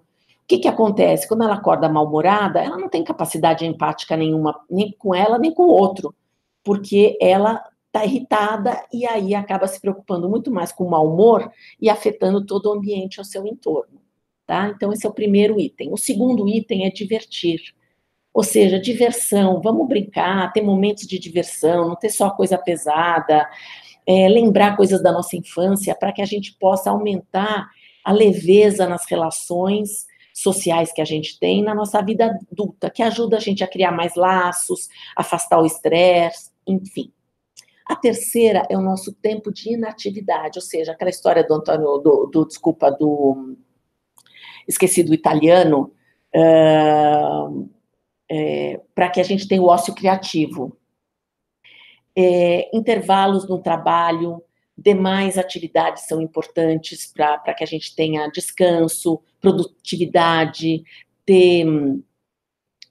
O 0.48 0.50
que, 0.56 0.60
que 0.60 0.68
acontece? 0.70 1.28
Quando 1.28 1.44
ela 1.44 1.56
acorda 1.56 1.90
mal-humorada, 1.90 2.62
ela 2.62 2.78
não 2.78 2.88
tem 2.88 3.04
capacidade 3.04 3.66
empática 3.66 4.16
nenhuma, 4.16 4.58
nem 4.70 4.96
com 4.98 5.14
ela, 5.14 5.38
nem 5.38 5.54
com 5.54 5.64
o 5.64 5.72
outro, 5.72 6.16
porque 6.64 7.18
ela 7.22 7.62
está 7.88 8.06
irritada 8.06 8.82
e 8.94 9.06
aí 9.06 9.36
acaba 9.36 9.68
se 9.68 9.82
preocupando 9.82 10.30
muito 10.30 10.50
mais 10.50 10.72
com 10.72 10.86
o 10.86 10.90
mau 10.90 11.06
humor 11.06 11.52
e 11.82 11.90
afetando 11.90 12.46
todo 12.46 12.68
o 12.68 12.72
ambiente 12.72 13.20
ao 13.20 13.26
seu 13.26 13.46
entorno. 13.46 14.02
Tá? 14.46 14.70
Então, 14.74 14.94
esse 14.94 15.06
é 15.06 15.10
o 15.10 15.14
primeiro 15.14 15.60
item. 15.60 15.92
O 15.92 15.98
segundo 15.98 16.48
item 16.48 16.86
é 16.86 16.90
divertir. 16.90 17.60
Ou 18.34 18.42
seja, 18.42 18.80
diversão, 18.80 19.62
vamos 19.62 19.86
brincar, 19.86 20.54
ter 20.54 20.62
momentos 20.62 21.06
de 21.06 21.20
diversão, 21.20 21.90
não 21.90 21.96
ter 21.98 22.10
só 22.10 22.30
coisa 22.30 22.58
pesada, 22.58 23.46
é, 24.06 24.30
lembrar 24.30 24.78
coisas 24.78 25.04
da 25.04 25.12
nossa 25.12 25.36
infância, 25.36 25.94
para 25.94 26.14
que 26.14 26.22
a 26.22 26.26
gente 26.26 26.54
possa 26.58 26.90
aumentar 26.90 27.70
a 28.02 28.14
leveza 28.14 28.88
nas 28.88 29.06
relações 29.10 30.07
sociais 30.38 30.94
que 30.94 31.02
a 31.02 31.06
gente 31.06 31.40
tem 31.40 31.64
na 31.64 31.74
nossa 31.74 32.00
vida 32.02 32.38
adulta, 32.52 32.92
que 32.92 33.02
ajuda 33.02 33.38
a 33.38 33.40
gente 33.40 33.64
a 33.64 33.68
criar 33.68 33.92
mais 33.92 34.16
laços, 34.16 34.88
afastar 35.16 35.60
o 35.60 35.66
estresse, 35.66 36.52
enfim. 36.66 37.12
A 37.88 37.96
terceira 37.96 38.64
é 38.70 38.78
o 38.78 38.82
nosso 38.82 39.12
tempo 39.14 39.52
de 39.52 39.74
inatividade, 39.74 40.60
ou 40.60 40.62
seja, 40.62 40.92
aquela 40.92 41.10
história 41.10 41.44
do 41.44 41.54
Antônio, 41.56 41.98
do, 41.98 42.30
do 42.32 42.46
desculpa, 42.46 42.92
do 42.92 43.56
esqueci 44.68 45.02
do 45.02 45.14
italiano, 45.14 45.92
uh, 46.36 47.70
é, 48.30 48.80
para 48.94 49.10
que 49.10 49.20
a 49.20 49.24
gente 49.24 49.48
tenha 49.48 49.62
o 49.62 49.68
ócio 49.68 49.96
criativo. 49.96 50.78
É, 52.16 52.76
intervalos 52.76 53.48
no 53.48 53.60
trabalho, 53.60 54.44
demais 54.78 55.38
atividades 55.38 56.08
são 56.08 56.22
importantes 56.22 57.12
para 57.12 57.54
que 57.54 57.64
a 57.64 57.68
gente 57.68 57.96
tenha 57.96 58.28
descanso, 58.28 59.20
produtividade, 59.42 60.84
ter 61.26 61.66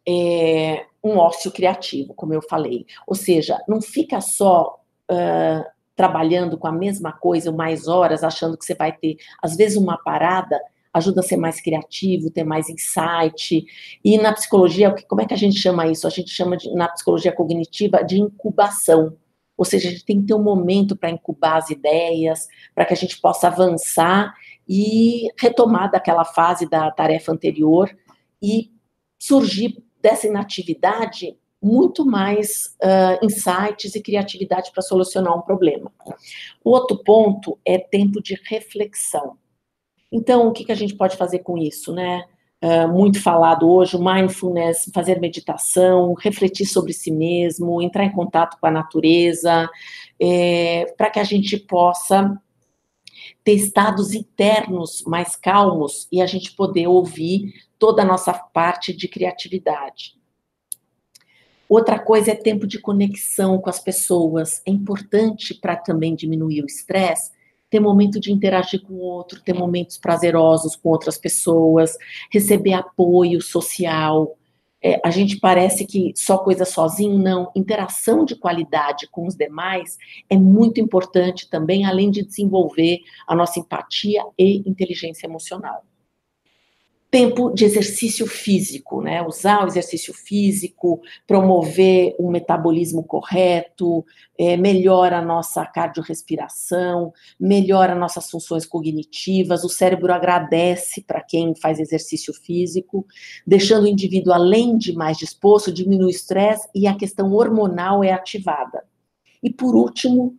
é, 0.07 0.87
um 1.03 1.17
ócio 1.19 1.53
criativo, 1.53 2.13
como 2.15 2.35
eu 2.35 2.43
falei. 2.43 2.87
Ou 3.07 3.15
seja, 3.15 3.63
não 3.69 3.81
fica 3.81 4.21
só 4.21 4.81
uh, 5.11 5.65
trabalhando 5.95 6.59
com 6.59 6.67
a 6.67 6.73
mesma 6.73 7.13
coisa 7.13 7.53
mais 7.53 7.87
horas, 7.87 8.25
achando 8.25 8.59
que 8.59 8.65
você 8.65 8.75
vai 8.75 8.93
ter, 8.93 9.17
às 9.43 9.57
vezes, 9.57 9.77
uma 9.77 9.97
parada 9.97 10.61
ajuda 10.93 11.21
a 11.21 11.25
ser 11.25 11.37
mais 11.37 11.61
criativo, 11.61 12.31
ter 12.31 12.45
mais 12.45 12.69
insight. 12.69 13.67
E 14.03 14.19
na 14.19 14.33
psicologia, 14.33 14.95
como 15.09 15.21
é 15.21 15.27
que 15.27 15.35
a 15.35 15.37
gente 15.37 15.59
chama 15.59 15.87
isso? 15.87 16.07
A 16.07 16.11
gente 16.11 16.31
chama 16.31 16.57
de, 16.57 16.73
na 16.75 16.89
psicologia 16.89 17.33
cognitiva 17.33 18.03
de 18.03 18.19
incubação. 18.19 19.17
Ou 19.57 19.65
seja, 19.65 19.89
a 19.89 19.91
gente 19.91 20.05
tem 20.05 20.21
que 20.21 20.27
ter 20.27 20.35
um 20.35 20.43
momento 20.43 20.97
para 20.97 21.11
incubar 21.11 21.57
as 21.57 21.71
ideias, 21.71 22.47
para 22.75 22.85
que 22.85 22.93
a 22.93 22.97
gente 22.97 23.21
possa 23.21 23.49
avançar 23.49 24.35
e 24.69 25.29
retomar 25.39 25.91
daquela 25.91 26.25
fase 26.25 26.69
da 26.69 26.91
tarefa 26.91 27.33
anterior 27.33 27.97
e 28.43 28.71
surgir 29.19 29.83
dessa 30.01 30.27
inatividade 30.27 31.37
muito 31.63 32.05
mais 32.05 32.77
uh, 32.83 33.25
insights 33.25 33.95
e 33.95 34.03
criatividade 34.03 34.71
para 34.73 34.83
solucionar 34.83 35.37
um 35.37 35.43
problema. 35.43 35.91
O 36.63 36.71
outro 36.71 37.03
ponto 37.03 37.59
é 37.65 37.79
tempo 37.79 38.23
de 38.23 38.39
reflexão. 38.45 39.37
Então, 40.13 40.47
o 40.47 40.53
que, 40.53 40.65
que 40.65 40.73
a 40.73 40.77
gente 40.77 40.95
pode 40.95 41.17
fazer 41.17 41.41
com 41.41 41.59
isso, 41.59 41.93
né? 41.93 42.25
Uh, 42.63 42.89
muito 42.89 43.23
falado 43.23 43.69
hoje, 43.69 43.99
mindfulness, 43.99 44.91
fazer 44.93 45.21
meditação, 45.21 46.15
refletir 46.15 46.65
sobre 46.65 46.93
si 46.95 47.11
mesmo, 47.11 47.83
entrar 47.83 48.05
em 48.05 48.13
contato 48.13 48.57
com 48.59 48.67
a 48.67 48.71
natureza, 48.71 49.69
é, 50.19 50.87
para 50.97 51.11
que 51.11 51.21
a 51.21 51.25
gente 51.25 51.59
possa 51.59 52.41
ter 53.45 53.53
estados 53.53 54.15
internos 54.15 55.05
mais 55.07 55.37
calmos 55.37 56.09
e 56.11 56.23
a 56.23 56.27
gente 56.27 56.53
poder 56.57 56.87
ouvir 56.87 57.53
toda 57.79 58.03
a 58.03 58.07
nossa 58.07 58.33
parte 58.33 58.93
de 58.93 59.07
criatividade. 59.07 60.17
Outra 61.69 61.99
coisa 61.99 62.31
é 62.31 62.35
tempo 62.35 62.67
de 62.67 62.81
conexão 62.81 63.59
com 63.59 63.69
as 63.69 63.81
pessoas. 63.81 64.63
É 64.65 64.71
importante 64.71 65.53
para 65.53 65.77
também 65.77 66.15
diminuir 66.15 66.63
o 66.63 66.67
estresse 66.67 67.36
ter 67.71 67.81
momento 67.81 68.21
de 68.21 68.33
interagir 68.33 68.83
com 68.83 68.95
o 68.95 69.01
outro, 69.01 69.41
ter 69.41 69.53
momentos 69.53 69.99
prazerosos 69.99 70.77
com 70.77 70.89
outras 70.91 71.19
pessoas, 71.19 71.97
receber 72.31 72.75
apoio 72.75 73.41
social. 73.43 74.37
É, 74.83 75.01
a 75.05 75.11
gente 75.11 75.39
parece 75.41 75.85
que 75.87 76.13
só 76.15 76.39
coisa 76.39 76.65
sozinho, 76.65 77.19
não. 77.19 77.51
Interação 77.57 78.25
de 78.25 78.37
qualidade 78.37 79.09
com 79.11 79.27
os 79.27 79.35
demais 79.35 79.97
é 80.31 80.37
muito 80.37 80.81
importante 80.81 81.49
também, 81.49 81.85
além 81.85 82.11
de 82.11 82.25
desenvolver 82.25 83.01
a 83.27 83.35
nossa 83.35 83.59
empatia 83.59 84.23
e 84.39 84.69
inteligência 84.69 85.27
emocional 85.27 85.83
tempo 87.17 87.51
de 87.51 87.65
exercício 87.65 88.27
físico, 88.27 89.01
né? 89.01 89.23
Usar 89.23 89.65
o 89.65 89.69
exercício 89.69 90.13
físico, 90.13 91.01
promover 91.27 92.15
um 92.21 92.31
metabolismo 92.31 93.03
correto, 93.03 94.05
é, 94.39 94.55
melhora 94.55 95.17
a 95.17 95.25
nossa 95.25 95.65
cardiorrespiração, 95.65 97.15
melhora 97.41 97.95
nossas 97.95 98.31
funções 98.31 98.67
cognitivas, 98.67 99.65
o 99.65 99.69
cérebro 99.71 100.13
agradece 100.13 101.01
para 101.01 101.23
quem 101.23 101.55
faz 101.55 101.81
exercício 101.81 102.35
físico, 102.35 103.07
deixando 103.47 103.85
o 103.85 103.89
indivíduo, 103.89 104.35
além 104.35 104.77
de 104.77 104.93
mais 104.93 105.17
disposto, 105.17 105.73
diminui 105.73 106.09
o 106.09 106.11
estresse 106.11 106.69
e 106.75 106.87
a 106.87 106.95
questão 106.95 107.33
hormonal 107.33 108.05
é 108.05 108.13
ativada. 108.13 108.85
E 109.43 109.51
por 109.51 109.75
último, 109.75 110.37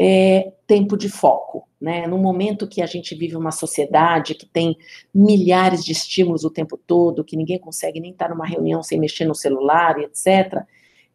é, 0.00 0.51
tempo 0.72 0.96
de 0.96 1.10
foco, 1.10 1.68
né? 1.78 2.06
No 2.06 2.16
momento 2.16 2.66
que 2.66 2.80
a 2.80 2.86
gente 2.86 3.14
vive 3.14 3.36
uma 3.36 3.52
sociedade 3.52 4.34
que 4.34 4.46
tem 4.46 4.74
milhares 5.14 5.84
de 5.84 5.92
estímulos 5.92 6.44
o 6.44 6.50
tempo 6.50 6.78
todo, 6.78 7.22
que 7.22 7.36
ninguém 7.36 7.58
consegue 7.58 8.00
nem 8.00 8.12
estar 8.12 8.30
numa 8.30 8.46
reunião 8.46 8.82
sem 8.82 8.98
mexer 8.98 9.26
no 9.26 9.34
celular, 9.34 9.98
etc., 9.98 10.64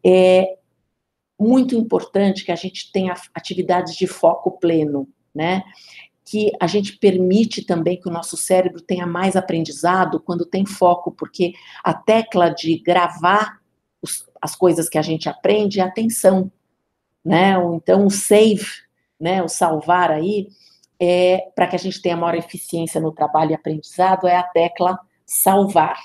é 0.06 0.56
muito 1.40 1.74
importante 1.74 2.44
que 2.44 2.52
a 2.52 2.54
gente 2.54 2.92
tenha 2.92 3.14
atividades 3.34 3.96
de 3.96 4.06
foco 4.06 4.52
pleno, 4.60 5.08
né? 5.34 5.64
Que 6.24 6.52
a 6.60 6.68
gente 6.68 6.96
permite 6.98 7.64
também 7.64 8.00
que 8.00 8.08
o 8.08 8.12
nosso 8.12 8.36
cérebro 8.36 8.80
tenha 8.80 9.08
mais 9.08 9.34
aprendizado 9.34 10.20
quando 10.20 10.46
tem 10.46 10.64
foco, 10.64 11.10
porque 11.10 11.52
a 11.82 11.92
tecla 11.92 12.48
de 12.48 12.78
gravar 12.78 13.58
os, 14.00 14.24
as 14.40 14.54
coisas 14.54 14.88
que 14.88 14.98
a 14.98 15.02
gente 15.02 15.28
aprende 15.28 15.80
é 15.80 15.82
atenção 15.82 16.48
né? 17.28 17.58
Ou 17.58 17.74
então 17.74 18.06
o 18.06 18.10
save, 18.10 18.64
né? 19.20 19.42
O 19.42 19.48
salvar 19.48 20.10
aí, 20.10 20.48
é, 21.00 21.50
para 21.54 21.66
que 21.66 21.76
a 21.76 21.78
gente 21.78 22.00
tenha 22.02 22.16
maior 22.16 22.34
eficiência 22.34 23.00
no 23.00 23.12
trabalho 23.12 23.52
e 23.52 23.54
aprendizado, 23.54 24.26
é 24.26 24.36
a 24.36 24.42
tecla 24.42 24.98
salvar. 25.26 25.98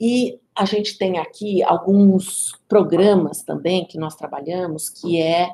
E 0.00 0.38
a 0.54 0.64
gente 0.64 0.96
tem 0.96 1.18
aqui 1.18 1.62
alguns 1.62 2.52
programas 2.68 3.42
também 3.42 3.84
que 3.84 3.98
nós 3.98 4.14
trabalhamos, 4.14 4.88
que 4.88 5.20
é 5.20 5.50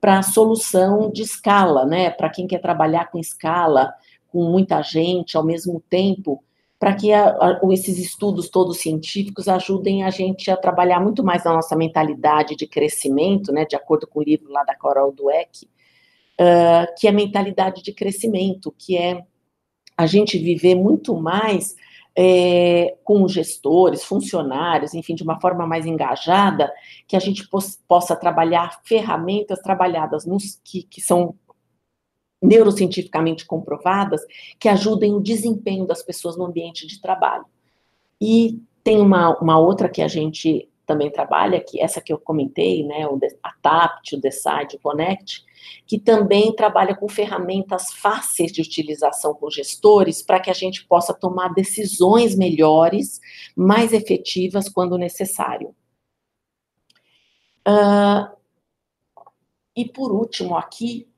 para 0.00 0.22
solução 0.22 1.10
de 1.10 1.22
escala, 1.22 1.86
né? 1.86 2.10
Para 2.10 2.28
quem 2.28 2.46
quer 2.46 2.60
trabalhar 2.60 3.10
com 3.10 3.18
escala, 3.18 3.94
com 4.28 4.44
muita 4.44 4.82
gente 4.82 5.36
ao 5.36 5.44
mesmo 5.44 5.80
tempo, 5.88 6.42
para 6.78 6.94
que 6.94 7.12
a, 7.12 7.28
a, 7.30 7.60
esses 7.72 7.98
estudos 7.98 8.48
todos 8.48 8.78
científicos 8.78 9.48
ajudem 9.48 10.04
a 10.04 10.10
gente 10.10 10.50
a 10.50 10.56
trabalhar 10.56 11.00
muito 11.00 11.22
mais 11.24 11.44
na 11.44 11.52
nossa 11.52 11.76
mentalidade 11.76 12.56
de 12.56 12.66
crescimento, 12.66 13.52
né, 13.52 13.64
de 13.64 13.76
acordo 13.76 14.06
com 14.06 14.20
o 14.20 14.22
livro 14.22 14.50
lá 14.50 14.64
da 14.64 14.74
Carol 14.74 15.12
Dweck, 15.12 15.66
uh, 16.40 16.94
que 16.98 17.06
é 17.06 17.12
mentalidade 17.12 17.82
de 17.82 17.92
crescimento, 17.92 18.74
que 18.76 18.96
é 18.96 19.22
a 19.96 20.06
gente 20.06 20.36
viver 20.38 20.74
muito 20.74 21.14
mais 21.14 21.74
é, 22.16 22.96
com 23.02 23.26
gestores, 23.26 24.04
funcionários, 24.04 24.94
enfim, 24.94 25.14
de 25.14 25.22
uma 25.22 25.40
forma 25.40 25.66
mais 25.66 25.84
engajada, 25.84 26.72
que 27.08 27.16
a 27.16 27.20
gente 27.20 27.48
possa 27.88 28.14
trabalhar 28.14 28.80
ferramentas 28.84 29.60
trabalhadas 29.60 30.24
nos, 30.24 30.60
que, 30.64 30.84
que 30.84 31.00
são 31.00 31.34
neurocientificamente 32.44 33.46
comprovadas 33.46 34.20
que 34.58 34.68
ajudem 34.68 35.14
o 35.14 35.20
desempenho 35.20 35.86
das 35.86 36.02
pessoas 36.02 36.36
no 36.36 36.44
ambiente 36.44 36.86
de 36.86 37.00
trabalho. 37.00 37.46
E 38.20 38.60
tem 38.82 39.00
uma, 39.00 39.36
uma 39.40 39.58
outra 39.58 39.88
que 39.88 40.02
a 40.02 40.08
gente 40.08 40.68
também 40.86 41.10
trabalha, 41.10 41.64
que 41.64 41.80
essa 41.80 42.00
que 42.00 42.12
eu 42.12 42.18
comentei, 42.18 42.84
né, 42.84 43.06
o 43.06 43.18
a 43.42 43.52
TAPT, 43.62 44.16
o 44.16 44.20
Decide, 44.20 44.76
o 44.76 44.80
Connect, 44.80 45.42
que 45.86 45.98
também 45.98 46.54
trabalha 46.54 46.94
com 46.94 47.08
ferramentas 47.08 47.90
fáceis 47.94 48.52
de 48.52 48.60
utilização 48.60 49.32
com 49.34 49.50
gestores 49.50 50.22
para 50.22 50.38
que 50.38 50.50
a 50.50 50.54
gente 50.54 50.86
possa 50.86 51.14
tomar 51.14 51.54
decisões 51.54 52.36
melhores, 52.36 53.18
mais 53.56 53.94
efetivas 53.94 54.68
quando 54.68 54.98
necessário. 54.98 55.74
Uh, 57.66 58.36
e 59.74 59.86
por 59.86 60.12
último, 60.12 60.54
aqui, 60.54 61.08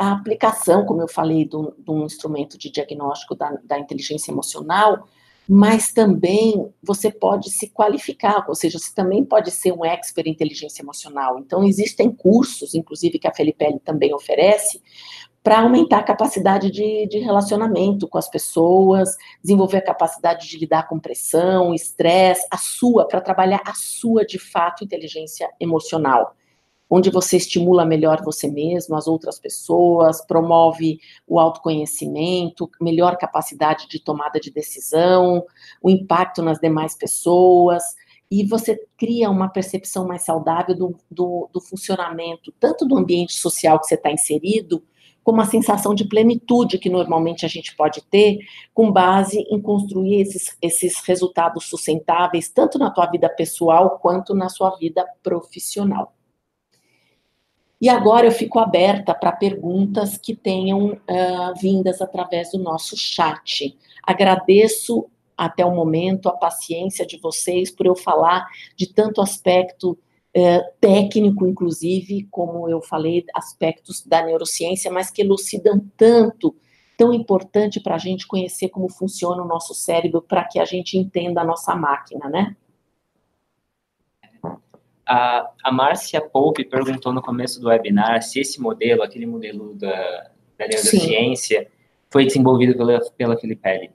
a 0.00 0.12
aplicação, 0.12 0.86
como 0.86 1.02
eu 1.02 1.08
falei, 1.08 1.44
de 1.44 1.56
um 1.56 2.06
instrumento 2.06 2.56
de 2.56 2.70
diagnóstico 2.70 3.34
da, 3.34 3.58
da 3.62 3.78
inteligência 3.78 4.32
emocional, 4.32 5.06
mas 5.46 5.92
também 5.92 6.72
você 6.82 7.10
pode 7.10 7.50
se 7.50 7.68
qualificar, 7.68 8.46
ou 8.48 8.54
seja, 8.54 8.78
você 8.78 8.94
também 8.94 9.22
pode 9.22 9.50
ser 9.50 9.72
um 9.72 9.84
expert 9.84 10.26
em 10.26 10.30
inteligência 10.30 10.80
emocional. 10.80 11.38
Então, 11.38 11.62
existem 11.64 12.10
cursos, 12.10 12.74
inclusive, 12.74 13.18
que 13.18 13.28
a 13.28 13.34
Felipe 13.34 13.78
também 13.84 14.14
oferece, 14.14 14.80
para 15.42 15.60
aumentar 15.60 15.98
a 15.98 16.02
capacidade 16.02 16.70
de, 16.70 17.06
de, 17.06 17.18
relacionamento 17.18 18.08
com 18.08 18.16
as 18.16 18.28
pessoas, 18.30 19.18
desenvolver 19.42 19.78
a 19.78 19.84
capacidade 19.84 20.48
de 20.48 20.56
lidar 20.56 20.88
com 20.88 20.98
pressão, 20.98 21.74
estresse, 21.74 22.46
a 22.50 22.56
sua, 22.56 23.06
para 23.06 23.20
trabalhar 23.20 23.60
a 23.66 23.74
sua, 23.74 24.24
de 24.24 24.38
fato, 24.38 24.82
inteligência 24.82 25.50
emocional 25.60 26.34
onde 26.90 27.08
você 27.08 27.36
estimula 27.36 27.86
melhor 27.86 28.20
você 28.24 28.50
mesmo, 28.50 28.96
as 28.96 29.06
outras 29.06 29.38
pessoas, 29.38 30.26
promove 30.26 30.98
o 31.26 31.38
autoconhecimento, 31.38 32.68
melhor 32.80 33.16
capacidade 33.16 33.88
de 33.88 34.02
tomada 34.02 34.40
de 34.40 34.50
decisão, 34.50 35.44
o 35.80 35.88
impacto 35.88 36.42
nas 36.42 36.58
demais 36.58 36.96
pessoas, 36.96 37.84
e 38.28 38.44
você 38.44 38.80
cria 38.96 39.30
uma 39.30 39.48
percepção 39.48 40.06
mais 40.06 40.22
saudável 40.22 40.74
do, 40.74 40.96
do, 41.10 41.48
do 41.52 41.60
funcionamento, 41.60 42.52
tanto 42.58 42.84
do 42.84 42.96
ambiente 42.96 43.34
social 43.34 43.78
que 43.78 43.86
você 43.86 43.94
está 43.94 44.10
inserido, 44.10 44.82
como 45.22 45.40
a 45.40 45.46
sensação 45.46 45.94
de 45.94 46.04
plenitude 46.04 46.78
que 46.78 46.88
normalmente 46.88 47.44
a 47.44 47.48
gente 47.48 47.76
pode 47.76 48.02
ter, 48.02 48.38
com 48.72 48.90
base 48.90 49.38
em 49.50 49.60
construir 49.60 50.22
esses, 50.22 50.56
esses 50.62 51.00
resultados 51.06 51.64
sustentáveis, 51.66 52.48
tanto 52.48 52.78
na 52.78 52.90
tua 52.90 53.06
vida 53.06 53.28
pessoal 53.28 53.98
quanto 53.98 54.34
na 54.34 54.48
sua 54.48 54.76
vida 54.76 55.04
profissional. 55.22 56.14
E 57.80 57.88
agora 57.88 58.26
eu 58.26 58.30
fico 58.30 58.58
aberta 58.58 59.14
para 59.14 59.32
perguntas 59.32 60.18
que 60.18 60.36
tenham 60.36 60.92
uh, 60.92 61.60
vindas 61.60 62.02
através 62.02 62.52
do 62.52 62.58
nosso 62.58 62.94
chat. 62.96 63.74
Agradeço 64.02 65.06
até 65.36 65.64
o 65.64 65.74
momento 65.74 66.28
a 66.28 66.36
paciência 66.36 67.06
de 67.06 67.18
vocês 67.18 67.70
por 67.70 67.86
eu 67.86 67.96
falar 67.96 68.46
de 68.76 68.86
tanto 68.92 69.22
aspecto 69.22 69.92
uh, 69.92 70.62
técnico, 70.78 71.46
inclusive, 71.46 72.28
como 72.30 72.68
eu 72.68 72.82
falei, 72.82 73.24
aspectos 73.34 74.04
da 74.04 74.26
neurociência, 74.26 74.90
mas 74.90 75.10
que 75.10 75.22
elucidam 75.22 75.82
tanto, 75.96 76.54
tão 76.98 77.14
importante 77.14 77.80
para 77.80 77.94
a 77.94 77.98
gente 77.98 78.26
conhecer 78.26 78.68
como 78.68 78.90
funciona 78.90 79.42
o 79.42 79.48
nosso 79.48 79.72
cérebro, 79.72 80.20
para 80.20 80.44
que 80.44 80.58
a 80.58 80.66
gente 80.66 80.98
entenda 80.98 81.40
a 81.40 81.44
nossa 81.44 81.74
máquina, 81.74 82.28
né? 82.28 82.54
A, 85.12 85.50
a 85.64 85.72
Márcia 85.72 86.20
Poupe 86.20 86.64
perguntou 86.64 87.12
no 87.12 87.20
começo 87.20 87.60
do 87.60 87.66
webinar 87.66 88.22
se 88.22 88.38
esse 88.38 88.60
modelo, 88.60 89.02
aquele 89.02 89.26
modelo 89.26 89.74
da, 89.74 90.30
da 90.56 90.68
neurociência, 90.68 91.66
foi 92.08 92.24
desenvolvido 92.24 92.76
pela, 92.76 93.00
pela 93.16 93.36
Filipelli. 93.36 93.90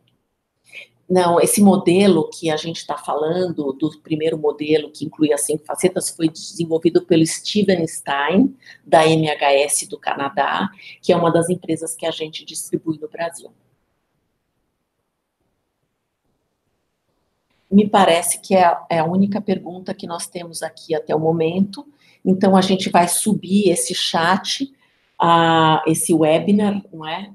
Não, 1.09 1.39
esse 1.39 1.61
modelo 1.61 2.29
que 2.29 2.49
a 2.49 2.57
gente 2.57 2.77
está 2.77 2.97
falando, 2.97 3.71
do 3.71 3.97
primeiro 4.01 4.37
modelo 4.37 4.91
que 4.91 5.05
inclui 5.05 5.31
as 5.31 5.45
cinco 5.45 5.63
facetas, 5.63 6.09
foi 6.09 6.27
desenvolvido 6.27 7.05
pelo 7.05 7.25
Steven 7.25 7.87
Stein, 7.87 8.53
da 8.85 9.07
MHS 9.07 9.87
do 9.87 9.97
Canadá, 9.97 10.67
que 11.01 11.13
é 11.13 11.15
uma 11.15 11.31
das 11.31 11.49
empresas 11.49 11.95
que 11.95 12.05
a 12.05 12.11
gente 12.11 12.43
distribui 12.43 12.99
no 12.99 13.07
Brasil. 13.07 13.51
Me 17.75 17.89
parece 17.89 18.39
que 18.39 18.55
é 18.55 18.63
a, 18.63 18.85
é 18.89 18.99
a 18.99 19.05
única 19.05 19.41
pergunta 19.41 19.93
que 19.93 20.07
nós 20.07 20.27
temos 20.27 20.63
aqui 20.63 20.95
até 20.95 21.13
o 21.13 21.19
momento. 21.19 21.85
Então, 22.23 22.55
a 22.55 22.61
gente 22.61 22.89
vai 22.89 23.07
subir 23.07 23.69
esse 23.69 23.93
chat, 23.93 24.71
esse 25.85 26.13
webinar, 26.13 26.81
não 26.91 27.05
é? 27.05 27.31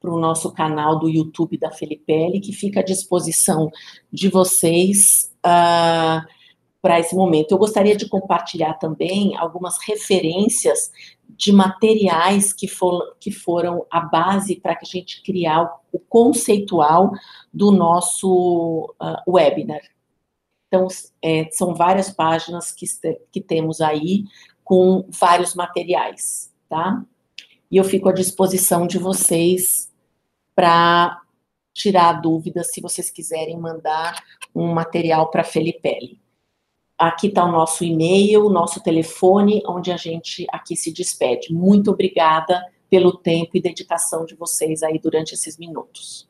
para 0.00 0.12
o 0.12 0.20
nosso 0.20 0.52
canal 0.52 0.98
do 0.98 1.08
YouTube 1.08 1.56
da 1.56 1.70
Felipelli, 1.70 2.40
que 2.40 2.52
fica 2.52 2.80
à 2.80 2.82
disposição 2.82 3.70
de 4.12 4.28
vocês 4.28 5.32
uh, 5.44 6.26
para 6.86 7.00
esse 7.00 7.16
momento. 7.16 7.50
Eu 7.50 7.58
gostaria 7.58 7.96
de 7.96 8.08
compartilhar 8.08 8.74
também 8.74 9.36
algumas 9.36 9.76
referências 9.84 10.92
de 11.28 11.50
materiais 11.50 12.52
que, 12.52 12.68
for, 12.68 13.16
que 13.18 13.32
foram 13.32 13.84
a 13.90 13.98
base 13.98 14.54
para 14.54 14.76
que 14.76 14.86
a 14.86 14.88
gente 14.88 15.20
criar 15.24 15.68
o 15.90 15.98
conceitual 15.98 17.10
do 17.52 17.72
nosso 17.72 18.94
uh, 19.02 19.28
webinar. 19.28 19.80
Então, 20.68 20.86
é, 21.20 21.48
são 21.50 21.74
várias 21.74 22.08
páginas 22.08 22.70
que, 22.70 22.86
que 23.32 23.40
temos 23.40 23.80
aí 23.80 24.22
com 24.62 25.08
vários 25.08 25.56
materiais, 25.56 26.54
tá? 26.68 27.04
E 27.68 27.78
eu 27.78 27.82
fico 27.82 28.08
à 28.08 28.12
disposição 28.12 28.86
de 28.86 28.96
vocês 28.96 29.92
para 30.54 31.20
tirar 31.74 32.12
dúvidas 32.20 32.70
se 32.72 32.80
vocês 32.80 33.10
quiserem 33.10 33.58
mandar 33.58 34.22
um 34.54 34.72
material 34.72 35.32
para 35.32 35.40
a 35.40 35.44
Felipelli. 35.44 36.24
Aqui 36.98 37.26
está 37.26 37.44
o 37.44 37.52
nosso 37.52 37.84
e-mail, 37.84 38.46
o 38.46 38.50
nosso 38.50 38.82
telefone, 38.82 39.62
onde 39.66 39.92
a 39.92 39.96
gente 39.96 40.46
aqui 40.50 40.74
se 40.74 40.92
despede. 40.92 41.52
Muito 41.52 41.90
obrigada 41.90 42.64
pelo 42.88 43.16
tempo 43.18 43.50
e 43.54 43.60
dedicação 43.60 44.24
de 44.24 44.34
vocês 44.34 44.82
aí 44.82 44.98
durante 44.98 45.34
esses 45.34 45.58
minutos. 45.58 46.26